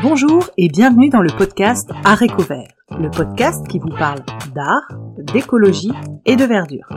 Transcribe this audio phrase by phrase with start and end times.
[0.00, 4.20] Bonjour et bienvenue dans le podcast Art Vert, le podcast qui vous parle
[4.54, 5.92] d'art, d'écologie
[6.24, 6.88] et de verdure.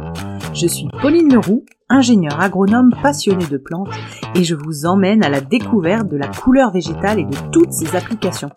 [0.53, 3.89] Je suis Pauline Leroux, ingénieure agronome passionnée de plantes
[4.35, 7.95] et je vous emmène à la découverte de la couleur végétale et de toutes ses
[7.95, 8.52] applications.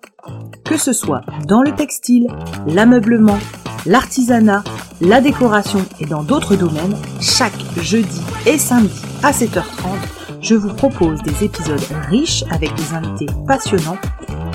[0.65, 2.29] Que ce soit dans le textile,
[2.67, 3.39] l'ameublement,
[3.87, 4.63] l'artisanat,
[5.01, 11.21] la décoration et dans d'autres domaines, chaque jeudi et samedi à 7h30, je vous propose
[11.23, 13.99] des épisodes riches avec des invités passionnants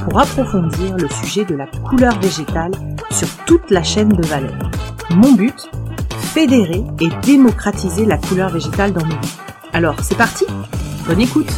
[0.03, 2.71] pour approfondir le sujet de la couleur végétale
[3.11, 4.57] sur toute la chaîne de valeur.
[5.09, 5.69] Mon but
[6.33, 9.37] Fédérer et démocratiser la couleur végétale dans nos vies.
[9.71, 10.45] Alors, c'est parti
[11.07, 11.51] Bonne écoute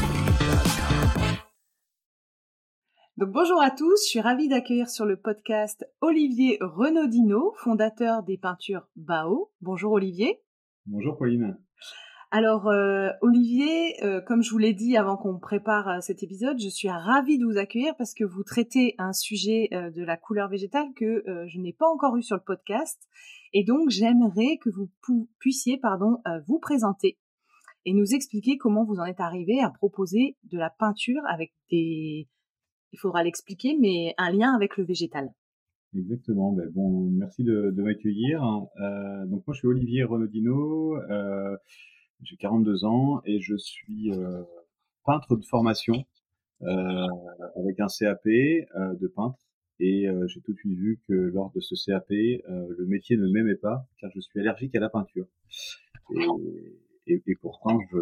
[3.17, 8.37] donc bonjour à tous, je suis ravie d'accueillir sur le podcast Olivier Renaudino, fondateur des
[8.37, 9.53] peintures Bao.
[9.61, 10.41] Bonjour Olivier.
[10.85, 11.57] Bonjour Pauline.
[12.31, 16.59] Alors euh, Olivier, euh, comme je vous l'ai dit avant qu'on prépare euh, cet épisode,
[16.59, 20.49] je suis ravie de vous accueillir parce que vous traitez un sujet de la couleur
[20.49, 22.99] végétale que je n'ai pas encore eu sur le podcast
[23.53, 24.89] et donc j'aimerais que vous
[25.39, 27.17] puissiez pardon vous présenter
[27.85, 32.27] et nous expliquer comment vous en êtes arrivé à proposer de la peinture avec des
[32.91, 35.29] il faudra l'expliquer mais un lien avec le végétal.
[35.95, 36.51] Exactement.
[36.51, 38.41] Ben bon, merci de, m'accueillir.
[39.27, 40.95] donc moi je suis Olivier Renaudino.
[42.23, 44.43] J'ai 42 ans et je suis euh,
[45.05, 46.05] peintre de formation
[46.63, 47.07] euh,
[47.55, 49.39] avec un CAP euh, de peintre.
[49.81, 53.57] Et j'ai tout de suite vu que lors de ce CAP, le métier ne m'aimait
[53.57, 55.27] pas car je suis allergique à la peinture.
[57.07, 57.97] Et, et, pourtant, je,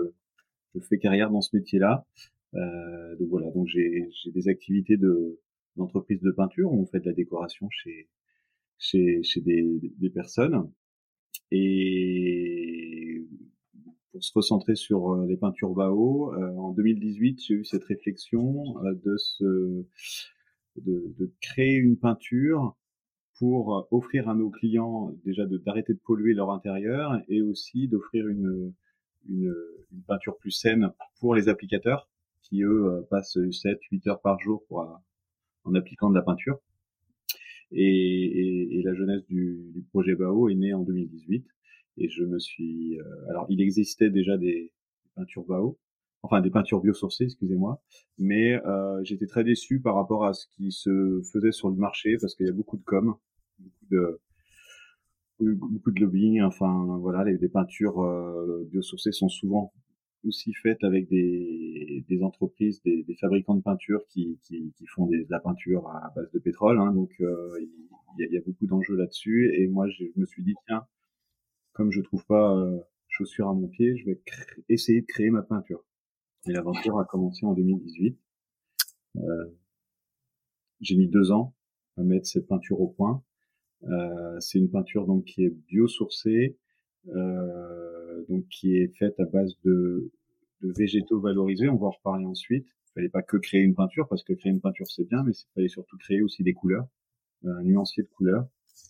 [0.75, 2.05] je, fais carrière dans ce métier-là.
[2.53, 5.39] donc voilà, donc j'ai des activités de
[5.75, 8.07] d'entreprise de peinture où on fait de la décoration chez
[8.77, 9.65] chez, chez des,
[9.97, 10.71] des personnes.
[11.49, 13.02] Et
[14.13, 18.77] pour se recentrer sur euh, les peintures Bao, euh, en 2018, j'ai eu cette réflexion
[18.85, 19.83] euh, de, se,
[20.77, 22.77] de, de, créer une peinture
[23.39, 28.71] pour offrir à nos clients déjà d'arrêter de, polluer leur intérieur et aussi d'offrir une,
[29.27, 29.53] une,
[29.91, 32.07] une, peinture plus saine pour les applicateurs
[32.43, 34.87] qui eux passent 7-8 heures par jour pour,
[35.63, 36.59] en appliquant de la peinture.
[37.71, 41.43] Et, et, et la jeunesse du, du, projet Bao est née en 2018
[41.97, 44.71] et je me suis euh, alors il existait déjà des,
[45.15, 45.77] peintures Bao
[46.23, 47.81] enfin des peintures biosourcées excusez-moi
[48.17, 52.17] mais euh, j'étais très déçu par rapport à ce qui se faisait sur le marché
[52.19, 53.15] parce qu'il y a beaucoup de com
[53.59, 54.19] beaucoup de
[55.39, 59.71] beaucoup de lobbying enfin voilà les, peintures euh, biosourcées sont souvent
[60.25, 65.07] aussi faites avec des, des entreprises, des, des, fabricants de peinture qui, qui, qui font
[65.07, 66.79] des, de la peinture à base de pétrole.
[66.79, 67.59] Hein, donc euh,
[68.17, 69.53] il y, y, a, beaucoup d'enjeux là-dessus.
[69.57, 70.85] Et moi, je me suis dit tiens,
[71.73, 74.21] comme je trouve pas euh, chaussures à mon pied, je vais
[74.69, 75.83] essayer de créer ma peinture.
[76.47, 78.17] Et l'aventure a commencé en 2018.
[79.17, 79.45] Euh,
[80.81, 81.53] j'ai mis deux ans
[81.97, 83.23] à mettre cette peinture au point.
[83.83, 86.57] Euh, c'est une peinture donc qui est biosourcée,
[87.07, 90.11] euh, donc qui est faite à base de,
[90.61, 91.69] de végétaux valorisés.
[91.69, 92.67] On va en reparler ensuite.
[92.67, 95.31] Il fallait pas que créer une peinture parce que créer une peinture c'est bien, mais
[95.31, 96.87] il fallait surtout créer aussi des couleurs,
[97.45, 98.47] un nuancier de couleurs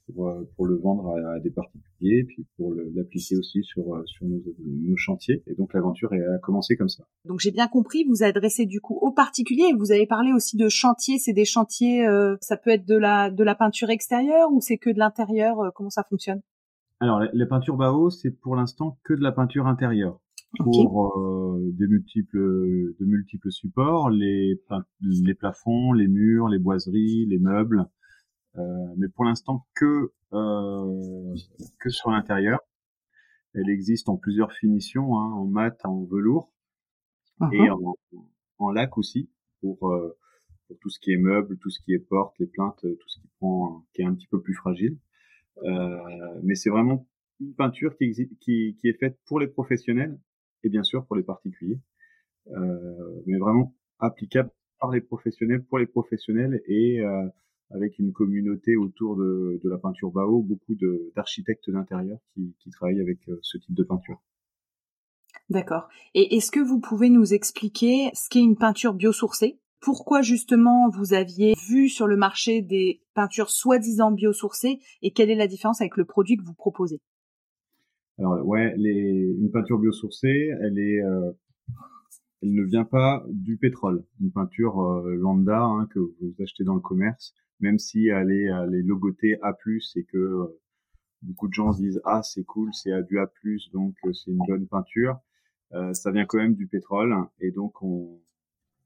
[0.07, 4.03] pour, euh, pour le vendre à, des particuliers, et puis pour l'appliquer aussi sur, euh,
[4.05, 5.43] sur nos, nos, chantiers.
[5.47, 7.03] Et donc l'aventure a commencé comme ça.
[7.25, 9.73] Donc j'ai bien compris, vous adressez du coup aux particuliers.
[9.77, 11.17] Vous avez parlé aussi de chantiers.
[11.17, 14.77] C'est des chantiers, euh, ça peut être de la de la peinture extérieure ou c'est
[14.77, 15.71] que de l'intérieur.
[15.75, 16.41] comment ça fonctionne?
[16.99, 20.19] Alors les, peintures Bao, c'est pour l'instant que de la peinture intérieure.
[20.59, 21.19] Pour
[21.73, 24.61] des multiples de multiples supports, les
[25.01, 27.87] les plafonds, les murs, les boiseries, les meubles,
[28.55, 31.35] mais pour l'instant que euh,
[31.79, 32.59] que sur l'intérieur.
[33.53, 36.51] Elle existe en plusieurs finitions, hein, en mat, en velours
[37.51, 37.95] et uh-huh.
[38.13, 38.27] en,
[38.57, 39.29] en, lac aussi
[39.61, 40.17] pour, euh,
[40.67, 43.19] pour tout ce qui est meubles, tout ce qui est portes, les plaintes, tout ce
[43.19, 44.97] qui prend, qui est un petit peu plus fragile.
[45.63, 47.07] Euh, mais c'est vraiment
[47.39, 50.19] une peinture qui, existe, qui, qui est faite pour les professionnels
[50.63, 51.79] et bien sûr pour les particuliers,
[52.47, 54.49] euh, mais vraiment applicable
[54.79, 57.27] par les professionnels pour les professionnels et euh,
[57.71, 60.75] avec une communauté autour de, de la peinture Bao, beaucoup
[61.15, 64.21] d'architectes d'intérieur qui, qui, travaillent avec euh, ce type de peinture.
[65.49, 65.87] D'accord.
[66.13, 69.59] Et est-ce que vous pouvez nous expliquer ce qu'est une peinture biosourcée?
[69.81, 75.35] Pourquoi justement vous aviez vu sur le marché des peintures soi-disant biosourcées et quelle est
[75.35, 77.01] la différence avec le produit que vous proposez?
[78.17, 81.31] Alors ouais, les, une peinture biosourcée, elle est euh,
[82.43, 84.03] elle ne vient pas du pétrole.
[84.19, 88.47] Une peinture euh, lambda hein, que vous achetez dans le commerce, même si elle est,
[88.47, 89.55] elle est logotée A+,
[89.95, 90.61] et que euh,
[91.21, 93.31] beaucoup de gens se disent ah c'est cool, c'est du A+,
[93.71, 95.17] donc euh, c'est une bonne peinture.
[95.93, 98.21] ça vient quand même du pétrole et donc on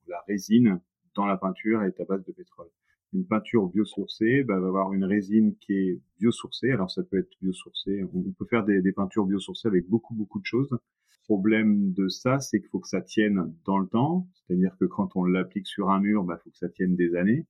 [0.07, 0.79] la résine
[1.15, 2.69] dans la peinture est à base de pétrole.
[3.13, 6.71] Une peinture biosourcée bah, va avoir une résine qui est biosourcée.
[6.71, 8.03] Alors ça peut être biosourcé.
[8.13, 10.69] On peut faire des, peintures biosourcées avec beaucoup beaucoup de choses.
[10.71, 14.27] Le problème de ça, c'est qu'il faut que ça tienne dans le temps.
[14.33, 17.15] C'est-à-dire que quand on l'applique sur un mur, il bah, faut que ça tienne des
[17.15, 17.45] années.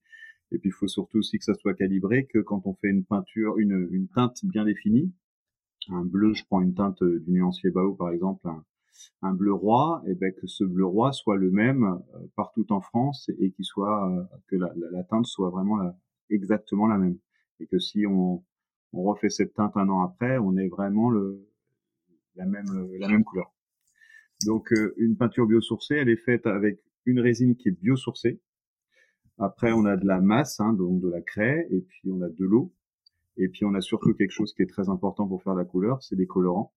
[0.50, 3.04] Et puis il faut surtout aussi que ça soit calibré, que quand on fait une
[3.04, 5.12] peinture, une, teinte bien définie,
[5.90, 8.48] un bleu, je prends une teinte du nuancier Bao par exemple,
[9.22, 12.80] un bleu roi, et ben que ce bleu roi soit le même euh, partout en
[12.80, 15.96] France et qu'il soit euh, que la, la, teinte soit vraiment la,
[16.30, 17.18] exactement la même.
[17.60, 18.44] Et que si on,
[18.92, 21.46] on refait cette teinte un an après, on ait vraiment le,
[22.36, 22.66] la même
[22.98, 23.52] la même couleur.
[24.46, 28.40] Donc euh, une peinture biosourcée, elle est faite avec une résine qui est biosourcée.
[29.38, 32.28] Après, on a de la masse, hein, donc de la craie, et puis on a
[32.28, 32.74] de l'eau.
[33.36, 36.02] Et puis on a surtout quelque chose qui est très important pour faire la couleur,
[36.02, 36.72] c'est des colorants.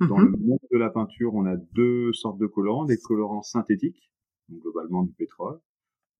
[0.00, 0.46] Dans le mhm.
[0.46, 4.10] monde de la peinture, on a deux sortes de colorants, des colorants synthétiques,
[4.48, 5.58] donc globalement du pétrole,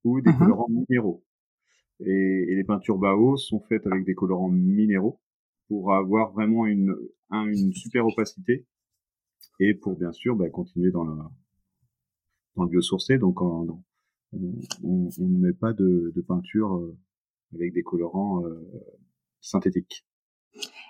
[0.04, 0.38] ou des mhm.
[0.38, 1.24] colorants minéraux.
[2.00, 5.20] Et, les peintures Bao sont faites avec des colorants minéraux
[5.68, 6.94] pour avoir vraiment une,
[7.32, 8.66] une super opacité
[9.60, 11.30] et pour bien sûr bah, continuer dans, la,
[12.54, 13.18] dans le biosourcé.
[13.18, 13.82] Donc on
[14.32, 16.96] ne met pas de, de peinture euh,
[17.54, 18.62] avec des colorants euh,
[19.40, 20.06] synthétiques.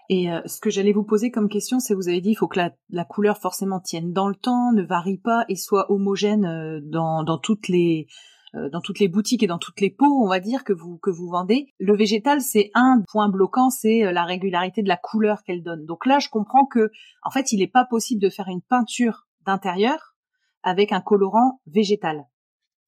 [0.09, 2.49] Et euh, ce que j'allais vous poser comme question, c'est vous avez dit il faut
[2.49, 6.45] que la, la, couleur forcément tienne dans le temps, ne varie pas et soit homogène
[6.45, 8.07] euh, dans, dans toutes les
[8.55, 10.99] euh, dans toutes les boutiques et dans toutes les pots, on va dire que vous
[10.99, 11.67] que vous vendez.
[11.81, 15.85] Le végétal, c'est un point bloquant, c'est la régularité de la couleur qu'elle donne.
[15.87, 16.91] Donc là, je comprends que
[17.25, 20.15] en fait, il n'est pas possible de faire une peinture d'intérieur
[20.63, 22.25] avec un colorant végétal.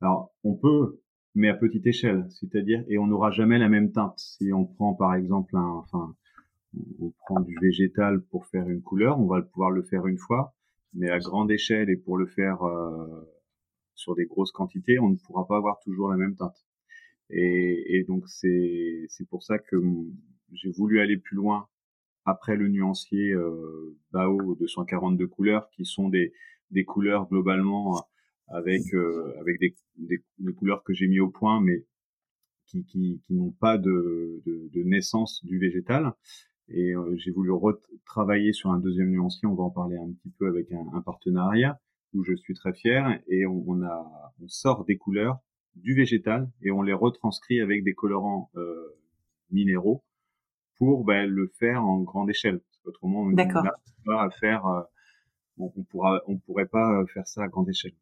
[0.00, 1.00] Alors, on peut,
[1.34, 4.14] mais à petite échelle, c'est-à-dire et on n'aura jamais la même teinte.
[4.16, 6.14] Si on prend par exemple un, enfin
[7.00, 10.54] on prend du végétal pour faire une couleur, on va pouvoir le faire une fois,
[10.94, 13.28] mais à grande échelle et pour le faire euh,
[13.94, 16.66] sur des grosses quantités, on ne pourra pas avoir toujours la même teinte.
[17.30, 19.76] Et, donc c'est pour ça que
[20.52, 21.68] j'ai voulu aller plus loin
[22.24, 26.32] après le nuancier euh, Bao 242 couleurs, qui sont des
[26.86, 28.02] couleurs globalement
[28.50, 29.34] avec euh,
[29.98, 31.84] des, couleurs que j'ai mis au point, mais
[32.66, 34.42] qui, n'ont pas de,
[34.74, 36.12] naissance du végétal.
[36.68, 39.48] Et euh, j'ai voulu retravailler sur un deuxième nuancier.
[39.48, 41.80] On va en parler un petit peu avec un, un partenariat
[42.14, 43.20] où je suis très fier.
[43.28, 45.38] Et on, on, a, on sort des couleurs
[45.76, 48.96] du végétal et on les retranscrit avec des colorants euh,
[49.50, 50.04] minéraux
[50.76, 52.58] pour ben, le faire en grande échelle.
[52.60, 53.46] Parce qu'autrement, on n'a
[54.04, 54.66] pas à faire.
[54.66, 54.82] Euh,
[55.58, 57.94] on, on, pourra, on pourrait pas faire ça à grande échelle.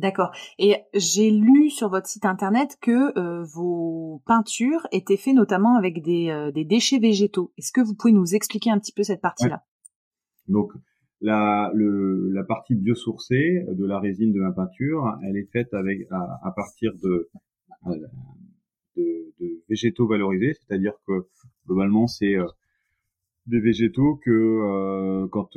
[0.00, 0.30] D'accord.
[0.58, 6.02] Et j'ai lu sur votre site internet que euh, vos peintures étaient faites notamment avec
[6.02, 7.52] des, euh, des déchets végétaux.
[7.58, 9.62] Est-ce que vous pouvez nous expliquer un petit peu cette partie-là?
[10.48, 10.72] Donc
[11.20, 11.70] la,
[12.48, 17.28] partie biosourcée de la résine de ma peinture, elle est faite à, partir de,
[18.96, 21.26] de, végétaux valorisés, c'est-à-dire que
[21.66, 22.46] globalement c'est euh,
[23.46, 25.50] des végétaux que quand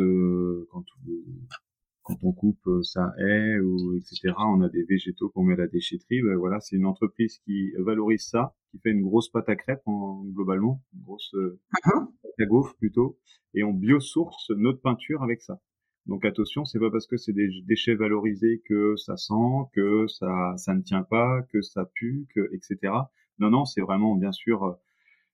[2.04, 4.34] quand on coupe euh, sa haie ou etc.
[4.38, 6.22] On a des végétaux qu'on met à la déchetterie.
[6.22, 9.82] Ben voilà, c'est une entreprise qui valorise ça, qui fait une grosse pâte à crêpes
[9.86, 12.06] en, globalement, une grosse euh, uh-huh.
[12.22, 13.18] pâte à gaufre plutôt,
[13.54, 15.60] et on biosource notre peinture avec ça.
[16.06, 19.34] Donc attention, c'est pas parce que c'est des déchets valorisés que ça sent,
[19.74, 22.94] que ça ça ne tient pas, que ça pue, que etc.
[23.40, 24.74] Non non, c'est vraiment bien sûr, euh,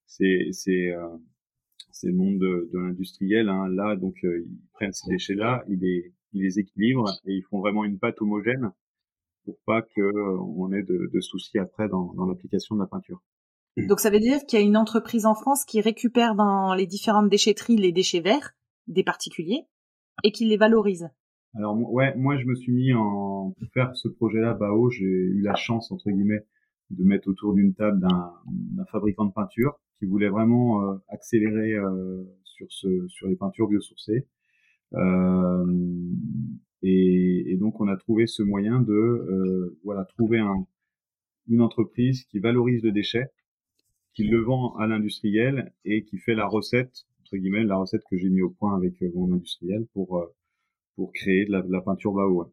[0.06, 0.94] c'est c'est
[1.92, 3.50] c'est le monde de, l'industriel.
[3.50, 3.68] Hein.
[3.70, 7.84] Là, donc ils prennent ces déchets-là, ils les ils les équilibrent et ils font vraiment
[7.84, 8.72] une pâte homogène
[9.46, 12.88] pour pas que euh, on ait de, de soucis après dans, dans l'application de la
[12.88, 13.22] peinture.
[13.78, 16.86] Donc ça veut dire qu'il y a une entreprise en France qui récupère dans les
[16.86, 18.56] différentes déchetteries les déchets verts
[18.88, 19.66] des particuliers
[20.24, 21.10] et qui les valorise.
[21.56, 25.42] Alors ouais, moi je me suis mis en pour faire ce projet-là Bao, j'ai eu
[25.42, 26.46] la chance entre guillemets
[26.90, 32.24] de mettre autour d'une table d'un fabricant de peinture qui voulait vraiment euh, accélérer euh,
[32.44, 34.28] sur ce sur les peintures biosourcées
[36.82, 40.66] et, et, donc on a trouvé ce moyen de euh, voilà trouver un,
[41.48, 43.28] une entreprise qui valorise le déchet,
[44.14, 48.18] qui le vend à l'industriel et qui fait la recette entre guillemets la recette que
[48.18, 50.30] j'ai mis au point avec euh, mon industriel pour
[50.96, 52.52] pour créer de la, de la peinture Bao.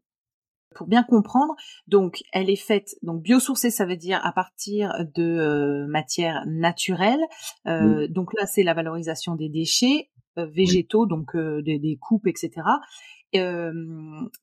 [0.76, 1.54] Pour bien comprendre,
[1.88, 7.24] donc elle est faite donc biosourcée, ça veut dire à partir de euh, matières naturelles.
[7.66, 10.10] Euh, Donc là, c'est la valorisation des déchets.
[10.38, 12.62] Euh, végétaux, donc euh, des, des, coupes, etc.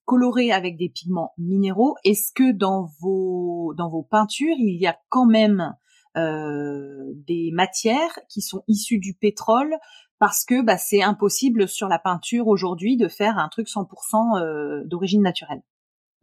[0.05, 1.95] Colorés avec des pigments minéraux.
[2.03, 5.75] Est-ce que dans vos dans vos peintures, il y a quand même
[6.17, 9.75] euh, des matières qui sont issues du pétrole?
[10.17, 15.21] Parce que bah, c'est impossible sur la peinture aujourd'hui de faire un truc 100% d'origine
[15.21, 15.61] naturelle.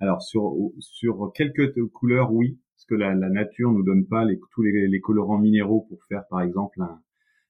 [0.00, 4.40] Alors sur sur quelques couleurs oui, parce que la, la, nature nous donne pas les,
[4.52, 7.00] tous les, les, colorants minéraux pour faire, par exemple, un,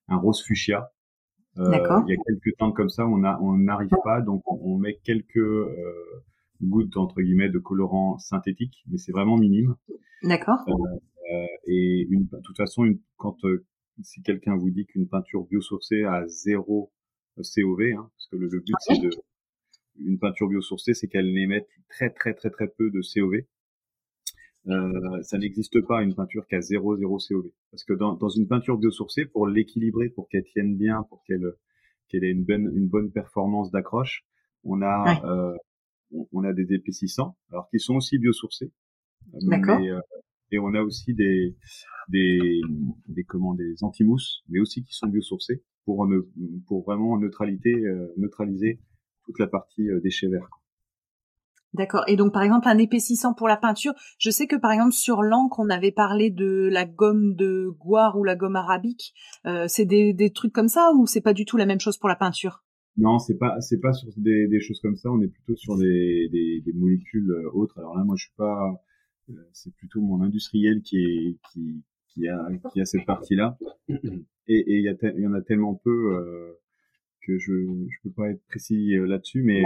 [0.09, 0.91] un rose fuchsia.
[1.59, 1.65] Euh,
[2.07, 4.99] il y a quelques temps comme ça, on a, on n'arrive pas, donc on, met
[5.03, 6.23] quelques euh,
[6.63, 9.75] gouttes entre guillemets de colorant synthétique, mais c'est vraiment minime.
[10.23, 10.61] D'accord.
[10.69, 10.73] Euh,
[11.33, 13.65] euh, et une, de toute façon, une, quand euh,
[14.03, 16.93] si quelqu'un vous dit qu'une peinture biosourcée a zéro
[17.37, 19.11] COV, hein, parce que le, but c'est de
[19.99, 23.43] une peinture biosourcée, c'est qu'elle émette très très très très peu de COV.
[24.69, 28.29] Euh, ça n'existe pas une peinture qui a 0 0 COV parce que dans, dans
[28.29, 31.55] une peinture biosourcée pour l'équilibrer pour qu'elle tienne bien pour qu'elle
[32.09, 34.23] qu'elle ait une bonne une bonne performance d'accroche
[34.65, 35.57] on a euh,
[36.33, 38.71] on, a des épaississants alors qui sont aussi biosourcés.
[39.45, 40.01] Mais euh,
[40.53, 41.57] et on a aussi des
[42.09, 42.61] des
[43.07, 46.21] des comment des anti-mousses mais aussi qui sont biosourcés pour ne,
[46.67, 48.81] pour vraiment neutralité euh, neutraliser
[49.25, 50.49] toute la partie euh, déchets verts
[51.73, 52.03] D'accord.
[52.09, 53.93] Et donc, par exemple, un épaississant pour la peinture.
[54.19, 58.19] Je sais que, par exemple, sur l'encre, on avait parlé de la gomme de goire
[58.19, 59.15] ou la gomme arabique.
[59.47, 61.97] Euh, c'est des, des, trucs comme ça ou c'est pas du tout la même chose
[61.97, 62.65] pour la peinture?
[62.97, 65.11] Non, c'est pas c'est pas sur des, des, choses comme ça.
[65.11, 67.79] On est plutôt sur des, des, molécules euh, autres.
[67.79, 68.83] Alors là, moi, je suis pas.
[69.31, 73.57] Euh, c'est plutôt mon industriel qui est qui qui a qui a cette partie-là.
[74.49, 76.17] Et il y, y en a tellement peu.
[76.17, 76.59] Euh,
[77.27, 77.53] que je
[77.89, 79.63] je peux pas être précis euh, là-dessus, mais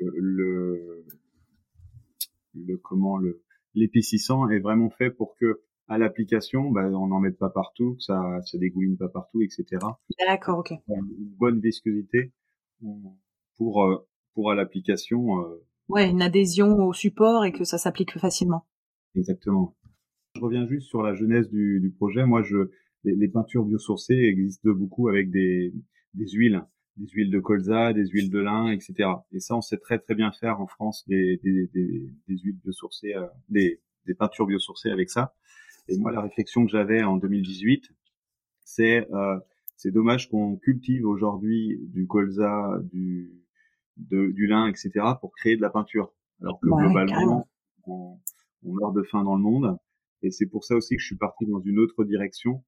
[0.00, 1.04] le,
[2.54, 3.42] le, comment le
[3.74, 8.02] l'épaississant est vraiment fait pour que à l'application, bah, on n'en mette pas partout, que
[8.02, 9.64] ça ça dégouline pas partout, etc.
[10.26, 10.72] D'accord, ok.
[10.88, 11.04] Une
[11.38, 12.32] bonne viscosité
[13.56, 15.40] pour euh, pour à l'application.
[15.40, 18.66] Euh, ouais, une adhésion au support et que ça s'applique facilement.
[19.14, 19.76] Exactement.
[20.34, 22.24] Je reviens juste sur la genèse du, du projet.
[22.26, 22.70] Moi, je
[23.04, 25.72] les, les peintures biosourcées existent beaucoup avec des
[26.14, 26.64] des huiles,
[26.96, 29.10] des huiles de colza, des huiles de lin, etc.
[29.32, 32.58] Et ça, on sait très très bien faire en France des, des, des, des huiles
[32.62, 35.34] biosourcées, euh, des, des peintures biosourcées avec ça.
[35.88, 37.90] Et moi, la réflexion que j'avais en 2018,
[38.64, 39.38] c'est euh,
[39.76, 43.32] c'est dommage qu'on cultive aujourd'hui du colza, du
[43.96, 44.90] de, du lin, etc.
[45.20, 47.48] pour créer de la peinture, alors que globalement,
[47.86, 48.18] on,
[48.64, 49.76] on meurt de faim dans le monde.
[50.22, 52.64] Et c'est pour ça aussi que je suis parti dans une autre direction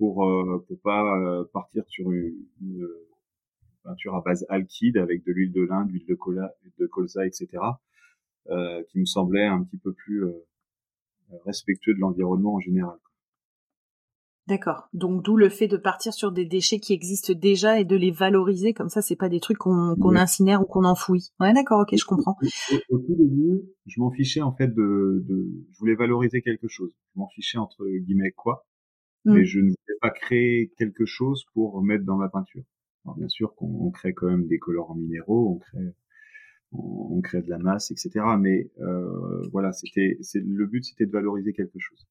[0.00, 2.34] pour euh, pour pas euh, partir sur une,
[3.84, 7.26] peinture à base alkyd avec de l'huile de lin, de l'huile de, cola, de colza,
[7.26, 7.48] etc.
[8.48, 10.24] Euh, qui me semblait un petit peu plus
[11.46, 12.98] respectueux de l'environnement en général.
[14.48, 14.88] D'accord.
[14.92, 18.10] Donc d'où le fait de partir sur des déchets qui existent déjà et de les
[18.10, 21.30] valoriser comme ça, c'est pas des trucs qu'on incinère ou qu'on enfouit.
[21.40, 22.36] Ouais, d'accord, ok, je comprends.
[22.90, 26.92] Au, tout début, je m'en fichais en fait de, de, je voulais valoriser quelque chose.
[27.14, 28.66] Je m'en fichais entre guillemets quoi
[29.24, 29.44] mais mm.
[29.44, 32.64] je ne voulais pas créer quelque chose pour mettre dans ma peinture.
[33.04, 35.94] Alors bien sûr qu'on crée quand même des colorants minéraux, on crée
[36.72, 38.10] on, crée de la masse, etc.
[38.38, 42.06] Mais euh, voilà, c'était le but, c'était de valoriser quelque chose.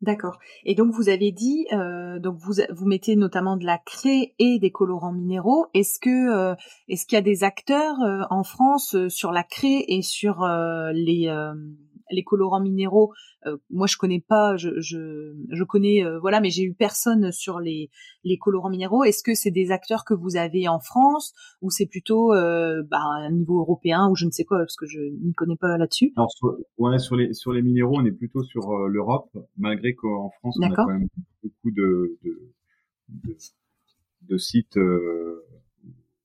[0.00, 0.40] D'accord.
[0.64, 4.58] Et donc vous avez dit, euh, donc vous vous mettez notamment de la craie et
[4.58, 5.66] des colorants minéraux.
[5.74, 6.56] Est-ce que euh,
[6.88, 10.44] est-ce qu'il y a des acteurs euh, en France euh, sur la craie et sur
[10.92, 11.28] les
[12.12, 13.12] les colorants minéraux,
[13.46, 17.32] euh, moi je connais pas, je, je, je connais euh, voilà, mais j'ai eu personne
[17.32, 17.90] sur les
[18.24, 19.04] les colorants minéraux.
[19.04, 23.02] Est-ce que c'est des acteurs que vous avez en France ou c'est plutôt euh, bah,
[23.02, 26.12] un niveau européen ou je ne sais quoi parce que je n'y connais pas là-dessus?
[26.16, 30.30] Alors sur, ouais, sur les sur les minéraux, on est plutôt sur l'Europe, malgré qu'en
[30.38, 31.08] France on a quand même
[31.42, 32.50] beaucoup de de,
[33.08, 33.36] de,
[34.28, 34.76] de sites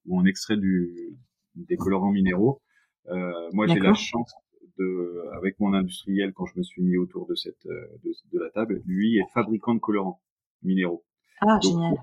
[0.06, 1.18] où on extrait du
[1.56, 2.62] des colorants minéraux.
[3.10, 4.34] Euh, moi, j'ai la chance
[4.78, 8.40] de, avec mon industriel quand je me suis mis autour de cette euh, de, de
[8.40, 10.22] la table, lui est fabricant de colorants
[10.64, 11.04] minéraux.
[11.42, 11.96] Ah génial.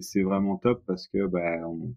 [0.00, 1.94] C'est vraiment top parce que bah, on,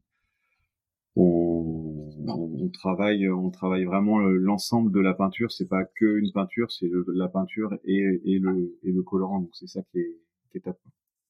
[1.16, 5.52] on, on, travaille on travaille vraiment l'ensemble de la peinture.
[5.52, 9.42] C'est pas que une peinture, c'est la peinture et, et le et le colorant.
[9.42, 10.18] Donc c'est ça qui est
[10.52, 10.78] qui est top.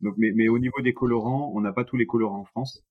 [0.02, 2.84] Donc mais mais au niveau des colorants, on n'a pas tous les colorants en France.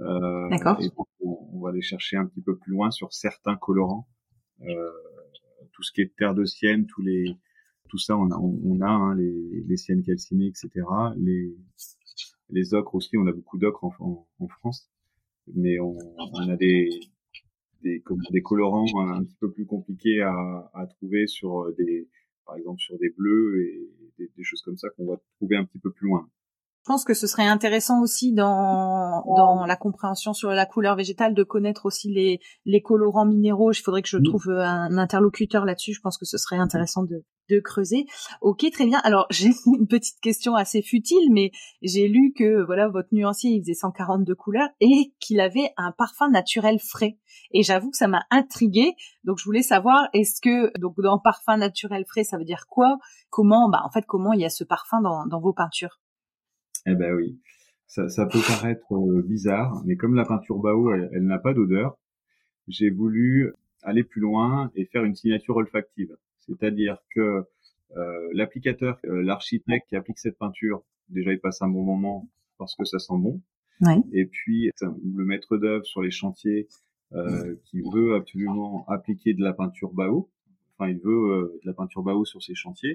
[0.00, 0.78] Euh, D'accord.
[1.20, 4.06] On, va aller chercher un petit peu plus loin sur certains colorants.
[4.62, 4.90] Euh,
[5.76, 7.36] tout ce qui est terre de sienne, tous les,
[7.88, 10.70] tout ça, on a, on, a hein, les, les siennes calcinées, etc.
[11.18, 11.54] Les,
[12.50, 14.90] les ocres aussi, on a beaucoup d'ocres en, en, France,
[15.54, 16.88] mais on, on a des,
[17.82, 22.08] des, des colorants un petit peu plus compliqués à, à trouver sur euh, des,
[22.46, 23.62] par exemple sur des bleus
[24.18, 26.28] et des choses comme ça qu'on va trouver un petit peu plus loin.
[26.86, 31.34] Je pense que ce serait intéressant aussi dans dans la compréhension sur la couleur végétale
[31.34, 33.72] de connaître aussi les les colorants minéraux.
[33.72, 35.94] Il faudrait que je trouve un interlocuteur là-dessus.
[35.94, 38.06] Je pense que ce serait intéressant de de creuser.
[38.40, 39.00] Ok, très bien.
[39.02, 41.50] Alors j'ai une petite question assez futile, mais
[41.82, 46.30] j'ai lu que voilà votre nuancier il faisait 142 couleurs et qu'il avait un parfum
[46.30, 47.18] naturel frais.
[47.50, 48.94] Et j'avoue que ça m'a intrigué.
[49.24, 52.96] Donc je voulais savoir est-ce que donc dans parfum naturel frais ça veut dire quoi?
[53.28, 55.98] Comment bah en fait comment il y a ce parfum dans dans vos peintures?
[56.86, 57.38] Eh ben oui,
[57.86, 61.96] ça, ça peut paraître euh, bizarre, mais comme la peinture Bao, elle, n'a pas d'odeur,
[62.68, 63.52] j'ai voulu
[63.82, 66.16] aller plus loin et faire une signature olfactive.
[66.40, 67.44] C'est-à-dire que
[67.96, 72.28] euh, l'applicateur, euh, l'architecte qui applique cette peinture, déjà il passe un bon moment
[72.58, 73.40] parce que ça sent bon.
[74.12, 76.66] Et puis le maître d'œuvre sur les chantiers
[77.12, 80.30] euh, qui veut absolument appliquer de la peinture Bao,
[80.76, 82.92] enfin il veut de la peinture Bao sur ses chantiers,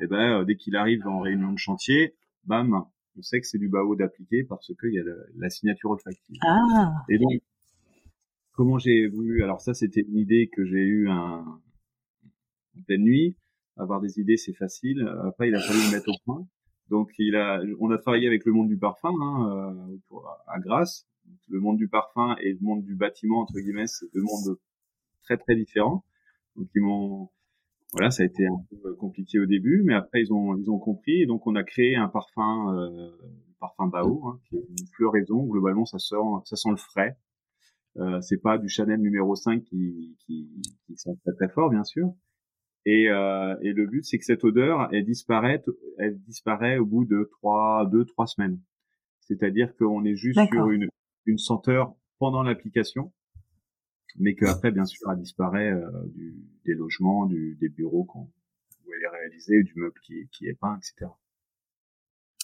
[0.00, 2.84] et eh ben dès qu'il arrive en réunion de chantier, bam,
[3.16, 5.02] on sait que c'est du bao d'appliquer parce qu'il y a
[5.36, 6.36] la signature olfactive.
[6.46, 6.94] Ah.
[7.08, 7.40] Et donc,
[8.52, 11.44] comment j'ai voulu, alors ça c'était une idée que j'ai eue un,
[12.76, 13.36] en pleine nuit.
[13.76, 15.06] Avoir des idées c'est facile.
[15.24, 16.46] Après il a fallu le mettre au point.
[16.90, 20.16] Donc il a, on a travaillé avec le monde du parfum hein, euh,
[20.46, 21.06] à Grasse.
[21.48, 24.58] Le monde du parfum et le monde du bâtiment entre guillemets, c'est deux mondes
[25.22, 26.04] très très différents.
[26.56, 27.30] Donc ils m'ont
[27.92, 30.78] voilà, ça a été un peu compliqué au début, mais après ils ont ils ont
[30.78, 33.10] compris et donc on a créé un parfum euh,
[33.60, 35.44] parfum Bao, hein, qui est une floraison.
[35.44, 37.18] Globalement, ça sent ça sent le frais.
[37.98, 40.48] Euh, c'est pas du Chanel numéro 5 qui qui,
[40.86, 42.14] qui sent très très fort bien sûr.
[42.84, 45.62] Et, euh, et le but c'est que cette odeur elle disparaît
[45.98, 48.58] elle disparaît au bout de trois deux trois semaines.
[49.20, 50.88] C'est-à-dire qu'on est juste sur une
[51.26, 53.12] une senteur pendant l'application
[54.18, 58.28] mais qu'après, bien sûr, elle disparaît euh, du, des logements, du, des bureaux quand,
[58.84, 61.10] où elle est réalisée, du meuble qui, qui est peint, etc.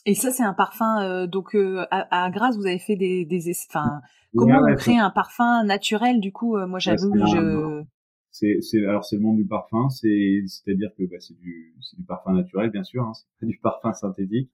[0.07, 1.03] Et ça, c'est un parfum.
[1.03, 4.01] Euh, donc, euh, à, à Grasse, vous avez fait des, des, enfin,
[4.35, 7.83] comment on crée un parfum naturel Du coup, moi, j'avoue, je.
[8.31, 9.89] C'est, c'est, alors c'est le monde du parfum.
[9.89, 13.03] C'est, c'est-à-dire que bah, c'est du, c'est du parfum naturel, bien sûr.
[13.03, 14.51] Hein, c'est pas du parfum synthétique.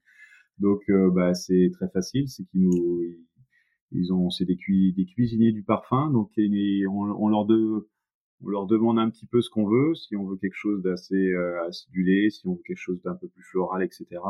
[0.59, 2.29] Donc, bah, c'est très facile.
[2.29, 3.01] C'est qu'ils nous,
[3.93, 7.47] ils ont, c'est des, cuisiniers du parfum, donc on, leur
[8.43, 11.33] on leur demande un petit peu ce qu'on veut, si on veut quelque chose d'assez
[11.33, 14.21] euh, acidulé, si on veut quelque chose d'un peu plus floral, etc.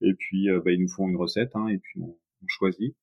[0.00, 2.94] Et puis, euh, bah, ils nous font une recette, hein, et puis on, choisit.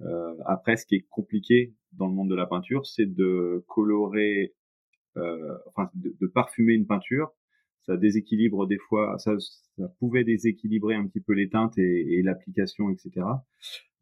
[0.00, 4.54] Euh, après, ce qui est compliqué dans le monde de la peinture, c'est de colorer,
[5.16, 7.30] euh, enfin, de, parfumer une peinture.
[7.82, 12.90] Ça déséquilibre des fois, ça, ça pouvait déséquilibrer un petit peu les teintes et l'application,
[12.90, 13.24] etc.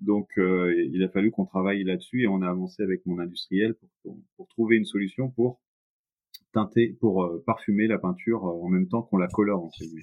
[0.00, 3.74] Donc, euh, il a fallu qu'on travaille là-dessus et on a avancé avec mon industriel
[4.02, 5.60] pour, pour trouver une solution pour
[6.52, 10.02] teinter, pour euh, parfumer la peinture euh, en même temps qu'on la colore en celui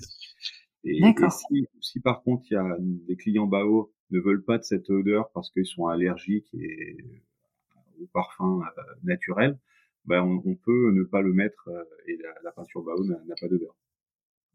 [0.84, 4.58] Et, et si, si, par contre il y a des clients BAO ne veulent pas
[4.58, 6.98] de cette odeur parce qu'ils sont allergiques et,
[8.02, 8.62] au parfum
[9.04, 9.58] naturel,
[10.06, 11.70] ben on, on, peut ne pas le mettre
[12.08, 13.76] et la, la peinture BAO n'a pas d'odeur.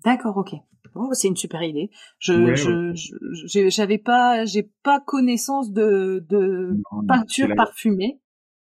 [0.05, 0.55] D'accord, ok.
[0.95, 1.91] Bon, c'est une super idée.
[2.19, 8.21] Je, je, j'avais pas, j'ai pas connaissance de, de peinture parfumée.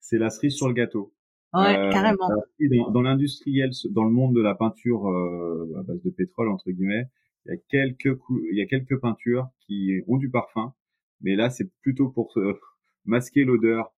[0.00, 1.14] C'est la cerise sur le gâteau.
[1.54, 2.28] Ouais, euh, carrément.
[2.60, 6.70] Dans, dans l'industriel, dans le monde de la peinture euh, à base de pétrole entre
[6.70, 7.08] guillemets,
[7.46, 8.18] il y a quelques
[8.52, 10.74] il y a quelques peintures qui ont du parfum,
[11.22, 12.34] mais là c'est plutôt pour
[13.06, 13.94] masquer l'odeur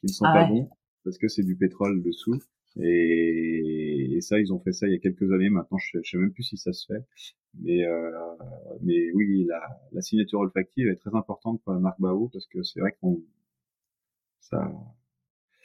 [0.00, 0.70] qui ne sont ah pas bons
[1.04, 2.40] parce que c'est du pétrole dessous.
[2.80, 3.57] Et,
[4.18, 5.48] et, ça, ils ont fait ça il y a quelques années.
[5.48, 7.04] Maintenant, je, je sais même plus si ça se fait.
[7.60, 8.10] Mais, euh,
[8.82, 9.60] mais oui, la,
[9.92, 13.22] la, signature olfactive est très importante pour la marque Bao parce que c'est vrai qu'on
[14.40, 14.70] ça.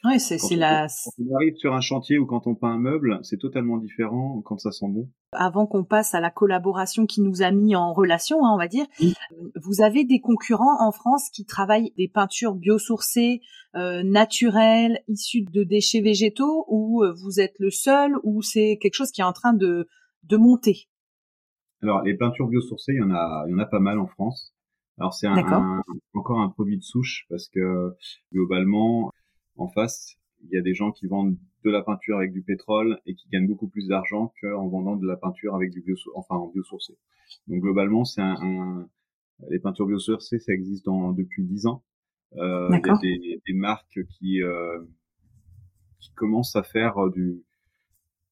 [0.04, 0.86] Ouais, c'est c'est la.
[0.86, 4.42] Quand on arrive sur un chantier ou quand on peint un meuble, c'est totalement différent
[4.44, 5.08] quand ça sent bon.
[5.32, 8.68] Avant qu'on passe à la collaboration qui nous a mis en relation, hein, on va
[8.68, 8.84] dire,
[9.56, 13.40] vous avez des concurrents en France qui travaillent des peintures biosourcées,
[13.76, 18.94] euh, naturelles, issues de déchets végétaux, ou euh, vous êtes le seul, ou c'est quelque
[18.94, 19.88] chose qui est en train de
[20.24, 20.88] de monter?
[21.82, 24.06] Alors, les peintures biosourcées, il y en a, il y en a pas mal en
[24.06, 24.54] France.
[24.98, 25.82] Alors, c'est un,
[26.14, 27.94] encore un produit de souche parce que
[28.32, 29.12] globalement,
[29.56, 33.00] en face, il y a des gens qui vendent de la peinture avec du pétrole
[33.06, 36.36] et qui gagnent beaucoup plus d'argent qu'en vendant de la peinture avec du bio, enfin
[36.36, 36.96] en biosourcé.
[37.48, 38.88] Donc globalement, c'est un,
[39.48, 41.82] les peintures biosourcées, ça existe dans, depuis dix ans.
[42.36, 44.82] Euh, il y a des, des marques qui euh,
[46.00, 47.42] qui commencent à faire du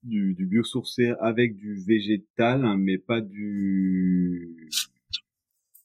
[0.02, 4.68] du, du biosourcé avec du végétal, mais pas du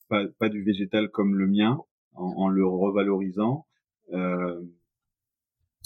[0.10, 1.80] pas, pas du végétal comme le mien,
[2.13, 3.67] en, en le revalorisant.
[4.13, 4.62] Euh,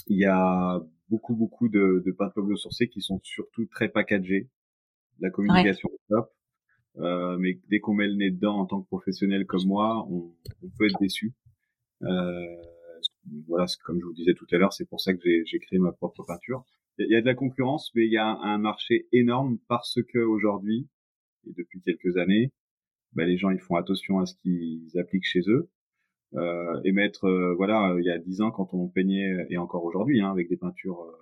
[0.06, 4.48] il y a beaucoup beaucoup de, de peintures biosourcées qui sont surtout très packagées.
[5.20, 6.30] La communication est top.
[6.98, 10.34] Euh, mais dès qu'on met le nez dedans en tant que professionnel comme moi, on,
[10.62, 11.32] on peut être déçu.
[12.02, 12.56] Euh,
[13.46, 15.92] voilà, comme je vous disais tout à l'heure, c'est pour ça que j'ai créé ma
[15.92, 16.64] propre peinture.
[16.98, 20.18] Il y a de la concurrence, mais il y a un marché énorme parce que
[20.18, 20.88] aujourd'hui
[21.46, 22.52] et depuis quelques années,
[23.12, 25.70] bah, les gens ils font attention à ce qu'ils appliquent chez eux.
[26.34, 29.84] Euh, et mettre, euh, voilà, il y a dix ans quand on peignait et encore
[29.84, 31.12] aujourd'hui hein, avec des peintures euh,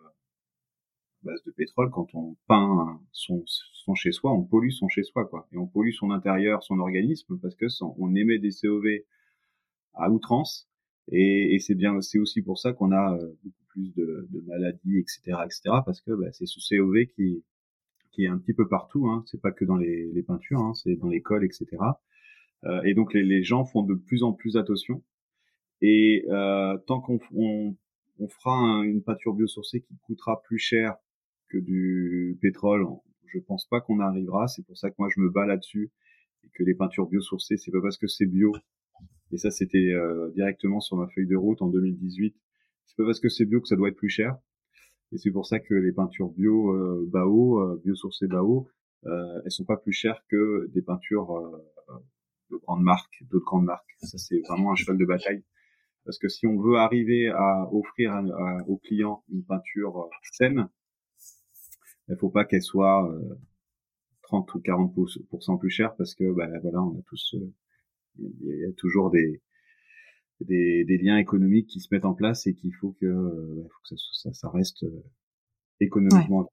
[1.24, 5.24] base de pétrole, quand on peint son, son chez soi, on pollue son chez soi
[5.26, 7.66] quoi, et on pollue son intérieur, son organisme parce que
[7.98, 8.86] on émet des COV
[9.94, 10.70] à outrance
[11.10, 14.40] et, et c'est bien, c'est aussi pour ça qu'on a euh, beaucoup plus de, de,
[14.46, 17.42] maladies, etc., etc., parce que bah, c'est ce COV qui
[18.12, 19.08] qui est un petit peu partout.
[19.08, 19.24] Hein.
[19.26, 21.66] C'est pas que dans les, les peintures, hein, c'est dans les cols, etc.
[22.64, 25.02] Euh, et donc les, gens font de plus en plus attention.
[25.80, 27.76] Et euh, tant qu'on on,
[28.18, 30.96] on fera une peinture biosourcée qui coûtera plus cher
[31.48, 32.86] que du pétrole,
[33.26, 34.46] je pense pas qu'on arrivera.
[34.48, 35.90] C'est pour ça que moi je me bats là-dessus
[36.44, 38.52] et que les peintures biosourcées, c'est pas parce que c'est bio
[39.32, 42.34] et ça c'était euh, directement sur ma feuille de route en 2018.
[42.86, 44.36] C'est pas parce que c'est bio que ça doit être plus cher.
[45.12, 48.68] Et c'est pour ça que les peintures bio euh, Bao, euh, biosourcées Bao,
[49.06, 51.94] euh, elles sont pas plus chères que des peintures euh,
[52.50, 53.96] de grandes marques, d'autres grandes marques.
[54.02, 55.44] Ça c'est vraiment un cheval de bataille.
[56.04, 58.22] Parce que si on veut arriver à offrir
[58.66, 60.68] aux clients une peinture saine,
[62.08, 63.08] il faut pas qu'elle soit
[64.22, 67.36] 30 ou 40% plus chère parce que bah, voilà, on a tous
[68.18, 69.42] il y a toujours des,
[70.40, 73.94] des, des, liens économiques qui se mettent en place et qu'il faut que, euh, faut
[73.94, 75.04] que ça, ça, reste euh,
[75.80, 76.50] économiquement.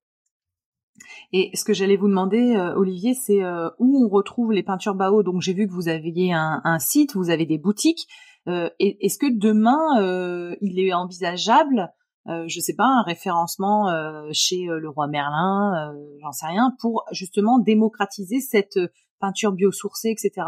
[1.33, 3.41] Et ce que j'allais vous demander, euh, Olivier, c'est
[3.79, 5.23] où on retrouve les peintures Bao?
[5.23, 8.07] Donc j'ai vu que vous aviez un, site, vous avez des boutiques.
[8.45, 11.91] Est-ce que demain il est envisageable,
[12.25, 13.87] je sais pas, un référencement
[14.31, 18.79] chez le roi Merlin, j'en sais rien, pour justement démocratiser cette
[19.19, 20.47] peinture biosourcée, etc.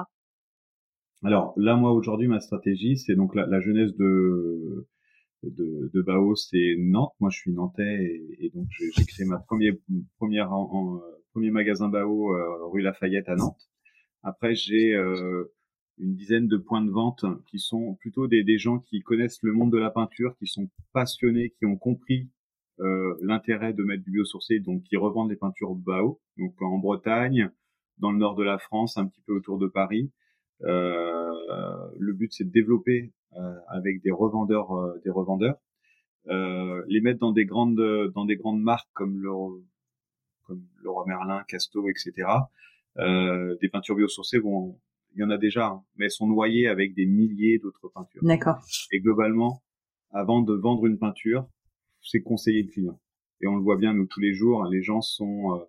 [1.24, 4.88] Alors là, moi aujourd'hui, ma stratégie, c'est donc la, la, jeunesse de
[5.44, 7.14] de, de Bao, c'est Nantes.
[7.20, 9.74] Moi, je suis nantais et, donc j'ai créé ma première
[10.18, 10.50] première
[11.32, 13.70] premier magasin Bao euh, rue Lafayette à Nantes.
[14.24, 15.54] Après, j'ai euh,
[15.98, 19.54] une dizaine de points de vente qui sont plutôt des, des, gens qui connaissent le
[19.54, 22.30] monde de la peinture, qui sont passionnés, qui ont compris
[22.82, 26.22] euh, l'intérêt de mettre du biosourcé, donc qui revendent les peintures Bao.
[26.38, 27.50] Donc en Bretagne,
[27.98, 30.12] dans le nord de la France, un petit peu autour de Paris.
[30.64, 35.58] Euh, le but c'est de développer euh, avec des revendeurs, euh, des revendeurs,
[36.28, 37.82] les mettre dans des grandes,
[38.14, 39.32] dans des grandes marques comme le
[40.44, 42.28] comme Leroy Merlin, Casto, etc.
[42.98, 44.80] des peintures biosourcées vont,
[45.16, 48.22] il y en a déjà, hein, mais elles sont noyées avec des milliers d'autres peintures.
[48.24, 48.60] D'accord.
[48.92, 49.64] Et globalement,
[50.12, 51.48] avant de vendre une peinture,
[52.02, 53.00] c'est conseiller le client.
[53.42, 55.66] Et on le voit bien nous tous les jours, les gens sont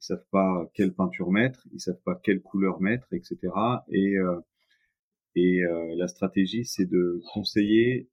[0.00, 3.38] ils savent pas quelle peinture mettre, ils savent pas quelle couleur mettre, etc.
[3.88, 4.40] Et euh,
[5.34, 8.08] et euh, la stratégie, c'est de conseiller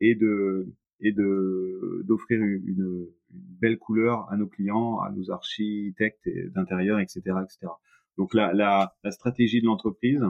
[0.00, 0.68] et de
[1.00, 7.20] et de d'offrir une, une, belle couleur à nos clients, à nos architectes d'intérieur, etc.,
[7.44, 7.72] etc.
[8.18, 10.24] Donc la la, la stratégie de l'entreprise,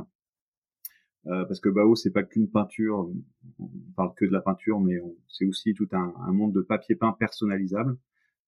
[1.26, 3.10] euh, parce que Bao c'est pas qu'une peinture,
[3.58, 6.94] on parle que de la peinture, mais c'est aussi tout un, un, monde de papier
[6.94, 7.96] peint personnalisable,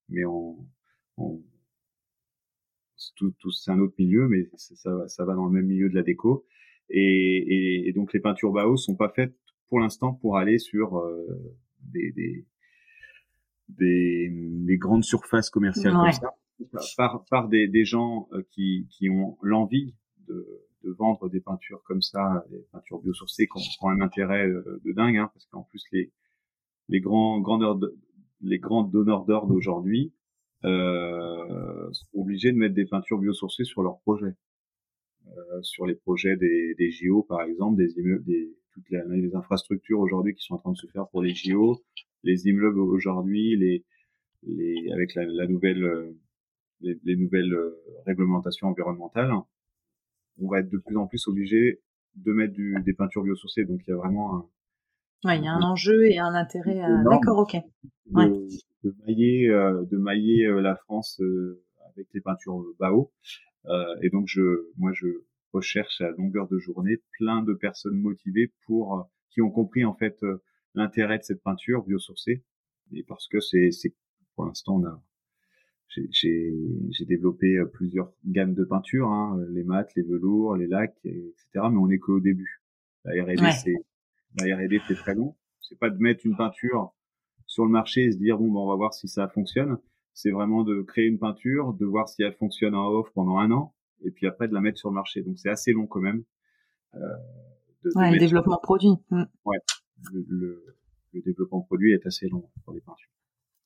[0.08, 0.24] mais
[3.16, 5.94] tout, tout c'est un autre milieu, mais ça, ça va dans le même milieu de
[5.94, 6.46] la déco.
[6.88, 9.34] Et, et, donc les peintures Bao sont pas faites
[9.68, 11.26] pour l'instant pour aller sur euh,
[11.80, 12.46] des, des,
[13.68, 16.34] des, des, grandes surfaces commerciales comme ça,
[16.96, 19.94] par, par des, des gens euh, qui, qui ont l'envie
[20.28, 20.46] de,
[20.84, 24.92] de vendre des peintures comme ça, des peintures biosourcées qui ont, un intérêt euh, de,
[24.92, 26.12] dingue, hein, parce qu'en plus les,
[26.88, 27.42] les grands
[28.42, 30.21] les grands donneurs d'ordre d'aujourd'hui euh,
[30.62, 34.34] sont obligés de mettre des peintures biosourcées sur leurs projets.
[35.28, 39.34] Euh, sur les projets des, des JO, par exemple, des immeubles, des, toutes les, les
[39.34, 41.80] infrastructures aujourd'hui qui sont en train de se faire pour les JO,
[42.22, 43.84] les immeubles aujourd'hui, les,
[44.42, 46.10] les, avec la, la nouvelle, euh,
[46.80, 49.32] les, les, nouvelles euh, réglementations environnementales,
[50.38, 51.80] on va être de plus en plus obligé
[52.16, 53.64] de mettre du, des peintures biosourcées.
[53.64, 54.46] Donc il y a vraiment un,
[55.24, 56.80] Ouais, il y a un enjeu et un intérêt.
[57.08, 57.56] D'accord, ok.
[58.10, 58.48] Ouais de
[59.06, 63.12] mailler, euh, de mailler euh, la France euh, avec les peintures Bao.
[64.02, 65.06] et donc je, moi je
[65.52, 70.18] recherche à longueur de journée plein de personnes motivées pour qui ont compris en fait
[70.74, 72.42] l'intérêt de cette peinture biosourcée.
[72.92, 73.94] Et parce que c'est c'est
[74.34, 75.02] pour l'instant on a
[76.10, 81.78] j'ai développé plusieurs gammes de peintures hein, les mats les velours les lacs etc mais
[81.78, 82.62] on est qu'au début.
[83.04, 83.76] La R&D c'est
[84.38, 85.36] la R&D c'est très long.
[85.60, 86.94] C'est pas de mettre une peinture
[87.52, 89.76] sur le marché et se dire bon ben on va voir si ça fonctionne.
[90.14, 93.50] C'est vraiment de créer une peinture, de voir si elle fonctionne en off pendant un
[93.50, 95.22] an et puis après de la mettre sur le marché.
[95.22, 96.24] Donc c'est assez long quand même.
[96.94, 96.98] Euh,
[97.84, 98.94] de, ouais, le développement produit.
[99.10, 99.24] Mm.
[99.44, 99.58] Ouais,
[100.14, 100.64] le,
[101.12, 103.10] le, développement produit est assez long pour les peintures.